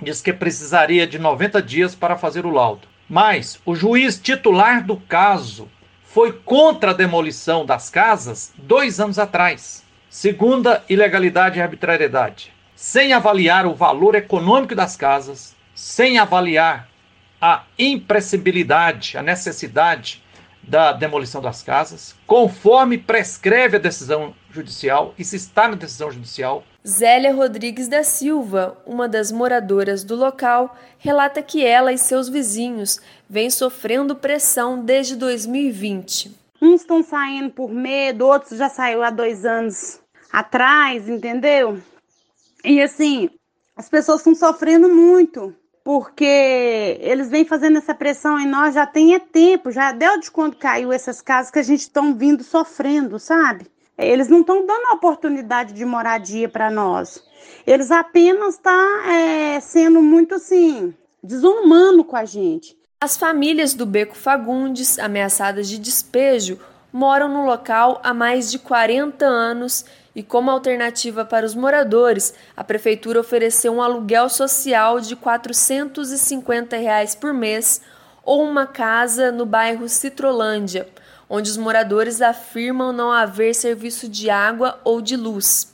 diz 0.00 0.20
que 0.20 0.32
precisaria 0.32 1.06
de 1.06 1.18
90 1.18 1.62
dias 1.62 1.94
para 1.94 2.16
fazer 2.16 2.44
o 2.44 2.50
laudo. 2.50 2.86
Mas 3.08 3.58
o 3.64 3.74
juiz 3.74 4.20
titular 4.20 4.84
do 4.84 4.96
caso 4.96 5.68
foi 6.04 6.32
contra 6.32 6.90
a 6.90 6.94
demolição 6.94 7.64
das 7.64 7.88
casas 7.88 8.52
dois 8.56 9.00
anos 9.00 9.18
atrás. 9.18 9.84
Segunda 10.08 10.84
ilegalidade 10.88 11.58
e 11.58 11.62
arbitrariedade. 11.62 12.52
Sem 12.74 13.12
avaliar 13.12 13.66
o 13.66 13.74
valor 13.74 14.14
econômico 14.14 14.74
das 14.74 14.96
casas, 14.96 15.54
sem 15.74 16.18
avaliar 16.18 16.88
a 17.40 17.62
imprescindibilidade, 17.78 19.16
a 19.16 19.22
necessidade 19.22 20.22
da 20.62 20.92
demolição 20.92 21.40
das 21.40 21.62
casas, 21.62 22.14
conforme 22.26 22.98
prescreve 22.98 23.76
a 23.76 23.80
decisão 23.80 24.34
judicial, 24.52 25.14
e 25.18 25.24
se 25.24 25.36
está 25.36 25.68
na 25.68 25.74
decisão 25.74 26.10
judicial. 26.10 26.64
Zélia 26.86 27.34
Rodrigues 27.34 27.88
da 27.88 28.02
Silva, 28.02 28.76
uma 28.86 29.08
das 29.08 29.30
moradoras 29.30 30.02
do 30.02 30.16
local, 30.16 30.76
relata 30.98 31.42
que 31.42 31.64
ela 31.64 31.92
e 31.92 31.98
seus 31.98 32.28
vizinhos 32.28 33.00
vêm 33.28 33.50
sofrendo 33.50 34.16
pressão 34.16 34.84
desde 34.84 35.16
2020. 35.16 36.36
Uns 36.60 36.82
estão 36.82 37.02
saindo 37.02 37.50
por 37.50 37.70
medo, 37.70 38.26
outros 38.26 38.58
já 38.58 38.68
saiu 38.68 39.02
há 39.02 39.10
dois 39.10 39.44
anos 39.44 40.00
atrás, 40.32 41.08
entendeu? 41.08 41.80
E 42.64 42.80
assim, 42.82 43.30
as 43.76 43.88
pessoas 43.88 44.20
estão 44.20 44.34
sofrendo 44.34 44.88
muito 44.88 45.54
porque 45.82 46.98
eles 47.00 47.30
vêm 47.30 47.44
fazendo 47.44 47.78
essa 47.78 47.94
pressão 47.94 48.38
em 48.38 48.46
nós 48.46 48.74
já 48.74 48.86
tem 48.86 49.14
é 49.14 49.18
tempo, 49.18 49.70
já 49.70 49.92
deu 49.92 50.20
de 50.20 50.30
quando 50.30 50.56
caiu 50.56 50.92
essas 50.92 51.22
casas 51.22 51.50
que 51.50 51.58
a 51.58 51.62
gente 51.62 51.80
estão 51.80 52.14
vindo 52.14 52.44
sofrendo, 52.44 53.18
sabe? 53.18 53.66
Eles 54.06 54.28
não 54.28 54.40
estão 54.40 54.66
dando 54.66 54.92
oportunidade 54.92 55.72
de 55.72 55.84
moradia 55.84 56.48
para 56.48 56.70
nós. 56.70 57.22
Eles 57.66 57.90
apenas 57.90 58.54
estão 58.54 58.72
tá, 58.72 59.12
é, 59.12 59.60
sendo 59.60 60.00
muito 60.00 60.34
assim, 60.34 60.94
desumano 61.22 62.04
com 62.04 62.16
a 62.16 62.24
gente. 62.24 62.76
As 63.00 63.16
famílias 63.16 63.74
do 63.74 63.86
Beco 63.86 64.14
Fagundes, 64.14 64.98
ameaçadas 64.98 65.68
de 65.68 65.78
despejo, 65.78 66.58
moram 66.92 67.28
no 67.28 67.44
local 67.44 68.00
há 68.02 68.12
mais 68.12 68.50
de 68.50 68.58
40 68.58 69.24
anos 69.24 69.84
e, 70.14 70.22
como 70.22 70.50
alternativa 70.50 71.24
para 71.24 71.46
os 71.46 71.54
moradores, 71.54 72.34
a 72.56 72.64
prefeitura 72.64 73.20
ofereceu 73.20 73.72
um 73.72 73.82
aluguel 73.82 74.28
social 74.28 75.00
de 75.00 75.14
450 75.16 76.76
reais 76.76 77.14
por 77.14 77.32
mês 77.32 77.80
ou 78.24 78.44
uma 78.44 78.66
casa 78.66 79.32
no 79.32 79.46
bairro 79.46 79.88
Citrolândia, 79.88 80.88
onde 81.30 81.48
os 81.48 81.56
moradores 81.56 82.20
afirmam 82.20 82.92
não 82.92 83.12
haver 83.12 83.54
serviço 83.54 84.08
de 84.08 84.28
água 84.28 84.80
ou 84.82 85.00
de 85.00 85.16
luz. 85.16 85.72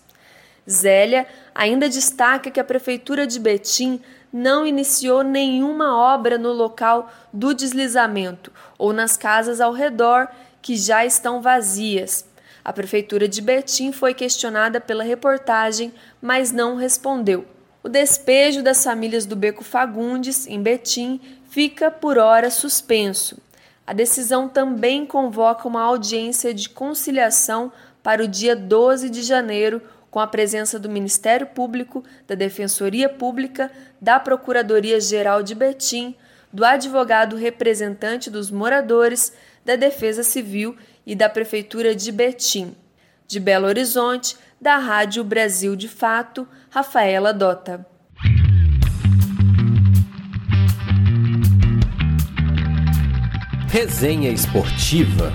Zélia 0.68 1.26
ainda 1.54 1.88
destaca 1.88 2.50
que 2.50 2.60
a 2.60 2.64
prefeitura 2.64 3.26
de 3.26 3.40
Betim 3.40 4.00
não 4.30 4.66
iniciou 4.66 5.22
nenhuma 5.22 5.96
obra 5.96 6.36
no 6.36 6.52
local 6.52 7.10
do 7.32 7.54
deslizamento 7.54 8.52
ou 8.76 8.92
nas 8.92 9.16
casas 9.16 9.60
ao 9.60 9.72
redor 9.72 10.28
que 10.60 10.76
já 10.76 11.06
estão 11.06 11.40
vazias. 11.40 12.26
A 12.62 12.72
prefeitura 12.72 13.26
de 13.26 13.40
Betim 13.40 13.92
foi 13.92 14.12
questionada 14.12 14.80
pela 14.80 15.04
reportagem, 15.04 15.94
mas 16.20 16.52
não 16.52 16.76
respondeu. 16.76 17.46
O 17.82 17.88
despejo 17.88 18.62
das 18.62 18.82
famílias 18.82 19.24
do 19.24 19.36
Beco 19.36 19.62
Fagundes, 19.62 20.46
em 20.48 20.60
Betim, 20.60 21.20
fica 21.48 21.90
por 21.90 22.18
hora 22.18 22.50
suspenso. 22.50 23.38
A 23.86 23.92
decisão 23.92 24.48
também 24.48 25.06
convoca 25.06 25.68
uma 25.68 25.82
audiência 25.82 26.52
de 26.52 26.68
conciliação 26.68 27.70
para 28.02 28.24
o 28.24 28.28
dia 28.28 28.56
12 28.56 29.08
de 29.08 29.22
janeiro, 29.22 29.80
com 30.10 30.18
a 30.18 30.26
presença 30.26 30.78
do 30.78 30.88
Ministério 30.88 31.46
Público, 31.46 32.02
da 32.26 32.34
Defensoria 32.34 33.08
Pública, 33.08 33.70
da 34.00 34.18
Procuradoria-Geral 34.18 35.42
de 35.42 35.54
Betim, 35.54 36.16
do 36.52 36.64
advogado 36.64 37.36
representante 37.36 38.30
dos 38.30 38.50
moradores, 38.50 39.32
da 39.64 39.76
Defesa 39.76 40.22
Civil 40.22 40.76
e 41.06 41.14
da 41.14 41.28
Prefeitura 41.28 41.94
de 41.94 42.10
Betim. 42.10 42.74
De 43.28 43.38
Belo 43.38 43.66
Horizonte, 43.66 44.36
da 44.60 44.78
Rádio 44.78 45.22
Brasil 45.22 45.76
de 45.76 45.88
Fato, 45.88 46.48
Rafaela 46.70 47.32
Dota. 47.32 47.86
Resenha 53.68 54.30
Esportiva. 54.30 55.32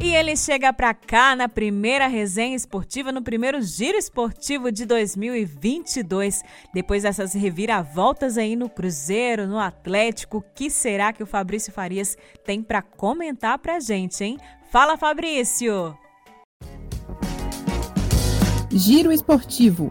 E 0.00 0.14
ele 0.14 0.36
chega 0.36 0.72
para 0.72 0.92
cá 0.92 1.34
na 1.34 1.48
primeira 1.48 2.08
resenha 2.08 2.54
esportiva, 2.54 3.10
no 3.10 3.22
primeiro 3.22 3.62
giro 3.62 3.96
esportivo 3.96 4.70
de 4.70 4.84
2022. 4.84 6.42
Depois 6.74 7.04
dessas 7.04 7.32
reviravoltas 7.32 8.36
aí 8.36 8.56
no 8.56 8.68
Cruzeiro, 8.68 9.46
no 9.46 9.58
Atlético, 9.58 10.38
o 10.38 10.42
que 10.42 10.68
será 10.68 11.12
que 11.12 11.22
o 11.22 11.26
Fabrício 11.26 11.72
Farias 11.72 12.18
tem 12.44 12.60
para 12.60 12.82
comentar 12.82 13.58
pra 13.58 13.80
gente, 13.80 14.22
hein? 14.24 14.38
Fala, 14.70 14.98
Fabrício! 14.98 15.96
Giro 18.70 19.12
esportivo. 19.12 19.88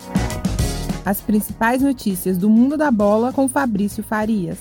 As 1.05 1.19
principais 1.19 1.81
notícias 1.81 2.37
do 2.37 2.49
mundo 2.49 2.77
da 2.77 2.89
bola 2.89 3.33
com 3.33 3.47
Fabrício 3.47 4.03
Farias. 4.03 4.59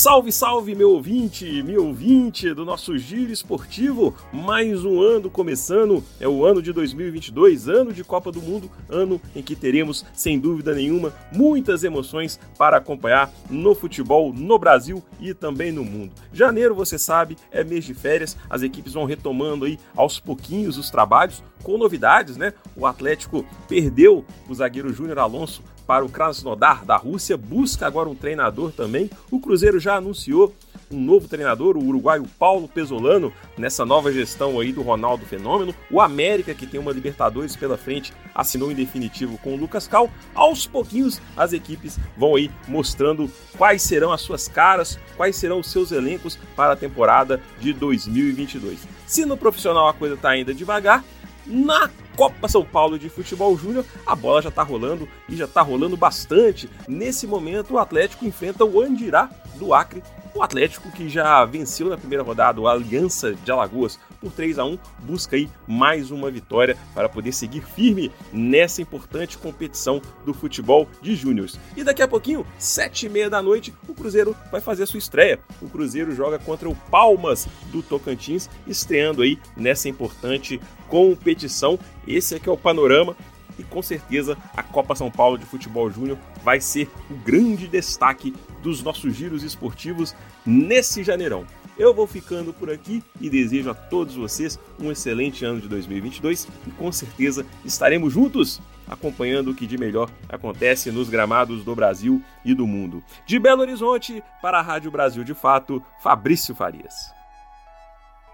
Salve, 0.00 0.32
salve, 0.32 0.74
meu 0.74 0.92
ouvinte, 0.92 1.62
meu 1.62 1.88
ouvinte 1.88 2.54
do 2.54 2.64
nosso 2.64 2.96
giro 2.96 3.30
esportivo. 3.30 4.16
Mais 4.32 4.82
um 4.82 4.98
ano 4.98 5.28
começando, 5.28 6.02
é 6.18 6.26
o 6.26 6.42
ano 6.42 6.62
de 6.62 6.72
2022, 6.72 7.68
ano 7.68 7.92
de 7.92 8.02
Copa 8.02 8.32
do 8.32 8.40
Mundo, 8.40 8.70
ano 8.88 9.20
em 9.36 9.42
que 9.42 9.54
teremos, 9.54 10.06
sem 10.14 10.38
dúvida 10.38 10.74
nenhuma, 10.74 11.12
muitas 11.30 11.84
emoções 11.84 12.40
para 12.56 12.78
acompanhar 12.78 13.30
no 13.50 13.74
futebol 13.74 14.32
no 14.32 14.58
Brasil 14.58 15.04
e 15.20 15.34
também 15.34 15.70
no 15.70 15.84
mundo. 15.84 16.14
Janeiro, 16.32 16.74
você 16.74 16.98
sabe, 16.98 17.36
é 17.50 17.62
mês 17.62 17.84
de 17.84 17.92
férias, 17.92 18.38
as 18.48 18.62
equipes 18.62 18.94
vão 18.94 19.04
retomando 19.04 19.66
aí 19.66 19.78
aos 19.94 20.18
pouquinhos 20.18 20.78
os 20.78 20.88
trabalhos 20.88 21.44
com 21.62 21.76
novidades, 21.76 22.38
né? 22.38 22.54
O 22.74 22.86
Atlético 22.86 23.44
perdeu 23.68 24.24
o 24.48 24.54
zagueiro 24.54 24.94
Júnior 24.94 25.18
Alonso 25.18 25.62
para 25.90 26.04
o 26.04 26.08
Krasnodar 26.08 26.84
da 26.84 26.96
Rússia, 26.96 27.36
busca 27.36 27.84
agora 27.84 28.08
um 28.08 28.14
treinador 28.14 28.70
também. 28.70 29.10
O 29.28 29.40
Cruzeiro 29.40 29.80
já 29.80 29.96
anunciou 29.96 30.54
um 30.88 31.00
novo 31.00 31.26
treinador, 31.26 31.76
o 31.76 31.84
uruguaio 31.84 32.24
Paulo 32.38 32.68
Pesolano, 32.68 33.32
nessa 33.58 33.84
nova 33.84 34.12
gestão 34.12 34.60
aí 34.60 34.72
do 34.72 34.82
Ronaldo 34.82 35.26
Fenômeno. 35.26 35.74
O 35.90 36.00
América, 36.00 36.54
que 36.54 36.64
tem 36.64 36.78
uma 36.78 36.92
Libertadores 36.92 37.56
pela 37.56 37.76
frente, 37.76 38.12
assinou 38.32 38.70
em 38.70 38.74
definitivo 38.76 39.36
com 39.38 39.52
o 39.52 39.56
Lucas 39.56 39.88
Cal. 39.88 40.08
Aos 40.32 40.64
pouquinhos, 40.64 41.20
as 41.36 41.52
equipes 41.52 41.98
vão 42.16 42.36
aí 42.36 42.48
mostrando 42.68 43.28
quais 43.58 43.82
serão 43.82 44.12
as 44.12 44.20
suas 44.20 44.46
caras, 44.46 44.96
quais 45.16 45.34
serão 45.34 45.58
os 45.58 45.72
seus 45.72 45.90
elencos 45.90 46.38
para 46.54 46.74
a 46.74 46.76
temporada 46.76 47.42
de 47.58 47.72
2022. 47.72 48.78
Se 49.08 49.26
no 49.26 49.36
profissional 49.36 49.88
a 49.88 49.92
coisa 49.92 50.14
está 50.14 50.28
ainda 50.28 50.54
devagar, 50.54 51.04
na 51.44 51.90
Copa 52.16 52.48
São 52.48 52.64
Paulo 52.64 52.98
de 52.98 53.08
Futebol 53.08 53.56
Júnior, 53.56 53.84
a 54.06 54.14
bola 54.14 54.42
já 54.42 54.48
está 54.48 54.62
rolando 54.62 55.08
e 55.28 55.36
já 55.36 55.44
está 55.44 55.62
rolando 55.62 55.96
bastante. 55.96 56.68
Nesse 56.86 57.26
momento, 57.26 57.74
o 57.74 57.78
Atlético 57.78 58.24
enfrenta 58.24 58.64
o 58.64 58.80
Andirá 58.80 59.30
do 59.56 59.72
Acre. 59.72 60.02
O 60.34 60.42
Atlético 60.42 60.90
que 60.92 61.08
já 61.08 61.44
venceu 61.44 61.88
na 61.88 61.96
primeira 61.96 62.22
rodada 62.22 62.60
o 62.60 62.68
Aliança 62.68 63.34
de 63.34 63.50
Alagoas 63.50 63.98
por 64.20 64.32
3 64.32 64.58
a 64.58 64.64
1 64.64 64.78
busca 65.00 65.36
aí 65.36 65.48
mais 65.66 66.10
uma 66.10 66.30
vitória 66.30 66.76
para 66.94 67.08
poder 67.08 67.32
seguir 67.32 67.62
firme 67.62 68.12
nessa 68.32 68.82
importante 68.82 69.38
competição 69.38 70.00
do 70.24 70.34
futebol 70.34 70.88
de 71.00 71.16
júniores. 71.16 71.58
E 71.76 71.82
daqui 71.82 72.02
a 72.02 72.08
pouquinho, 72.08 72.46
sete 72.58 73.06
e 73.06 73.08
meia 73.08 73.30
da 73.30 73.42
noite, 73.42 73.72
o 73.88 73.94
Cruzeiro 73.94 74.36
vai 74.50 74.60
fazer 74.60 74.82
a 74.82 74.86
sua 74.86 74.98
estreia. 74.98 75.38
O 75.60 75.68
Cruzeiro 75.68 76.14
joga 76.14 76.38
contra 76.38 76.68
o 76.68 76.74
Palmas 76.74 77.48
do 77.72 77.82
Tocantins, 77.82 78.48
estreando 78.66 79.22
aí 79.22 79.38
nessa 79.56 79.88
importante 79.88 80.60
competição. 80.88 81.78
Esse 82.06 82.34
aqui 82.34 82.48
é 82.48 82.52
o 82.52 82.56
panorama 82.56 83.16
e 83.58 83.64
com 83.64 83.82
certeza 83.82 84.36
a 84.56 84.62
Copa 84.62 84.94
São 84.94 85.10
Paulo 85.10 85.38
de 85.38 85.44
Futebol 85.44 85.90
Júnior 85.90 86.18
vai 86.42 86.60
ser 86.60 86.88
o 87.10 87.14
grande 87.14 87.68
destaque 87.68 88.34
dos 88.62 88.82
nossos 88.82 89.14
giros 89.14 89.42
esportivos 89.42 90.14
nesse 90.44 91.02
janeirão. 91.02 91.44
Eu 91.80 91.94
vou 91.94 92.06
ficando 92.06 92.52
por 92.52 92.70
aqui 92.70 93.02
e 93.18 93.30
desejo 93.30 93.70
a 93.70 93.74
todos 93.74 94.14
vocês 94.14 94.60
um 94.78 94.92
excelente 94.92 95.46
ano 95.46 95.62
de 95.62 95.66
2022 95.66 96.46
e 96.66 96.70
com 96.72 96.92
certeza 96.92 97.46
estaremos 97.64 98.12
juntos 98.12 98.60
acompanhando 98.86 99.50
o 99.50 99.54
que 99.54 99.66
de 99.66 99.78
melhor 99.78 100.10
acontece 100.28 100.92
nos 100.92 101.08
gramados 101.08 101.64
do 101.64 101.74
Brasil 101.74 102.22
e 102.44 102.52
do 102.52 102.66
mundo. 102.66 103.02
De 103.24 103.38
Belo 103.38 103.62
Horizonte, 103.62 104.22
para 104.42 104.58
a 104.58 104.62
Rádio 104.62 104.90
Brasil 104.90 105.24
de 105.24 105.32
Fato, 105.32 105.82
Fabrício 106.02 106.54
Farias. 106.54 107.18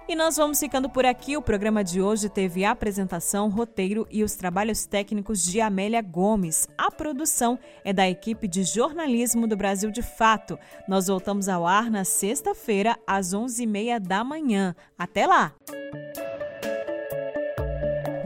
E 0.09 0.15
nós 0.15 0.37
vamos 0.37 0.61
ficando 0.61 0.89
por 0.89 1.05
aqui. 1.05 1.37
O 1.37 1.43
programa 1.43 1.83
de 1.83 2.01
hoje 2.01 2.29
teve 2.29 2.65
a 2.65 2.71
apresentação, 2.71 3.49
roteiro 3.49 4.07
e 4.09 4.23
os 4.23 4.37
trabalhos 4.37 4.87
técnicos 4.87 5.43
de 5.43 5.61
Amélia 5.61 6.01
Gomes. 6.01 6.69
A 6.79 6.93
produção 6.93 7.59
é 7.85 7.93
da 7.93 8.09
equipe 8.09 8.47
de 8.47 8.63
jornalismo 8.63 9.49
do 9.49 9.57
Brasil 9.57 9.91
de 9.91 10.03
Fato. 10.03 10.57
Nós 10.87 11.09
voltamos 11.09 11.49
ao 11.49 11.67
ar 11.67 11.91
na 11.91 12.05
sexta-feira, 12.05 12.97
às 13.05 13.35
11h30 13.35 13.99
da 13.99 14.23
manhã. 14.23 14.77
Até 14.97 15.27
lá! 15.27 15.53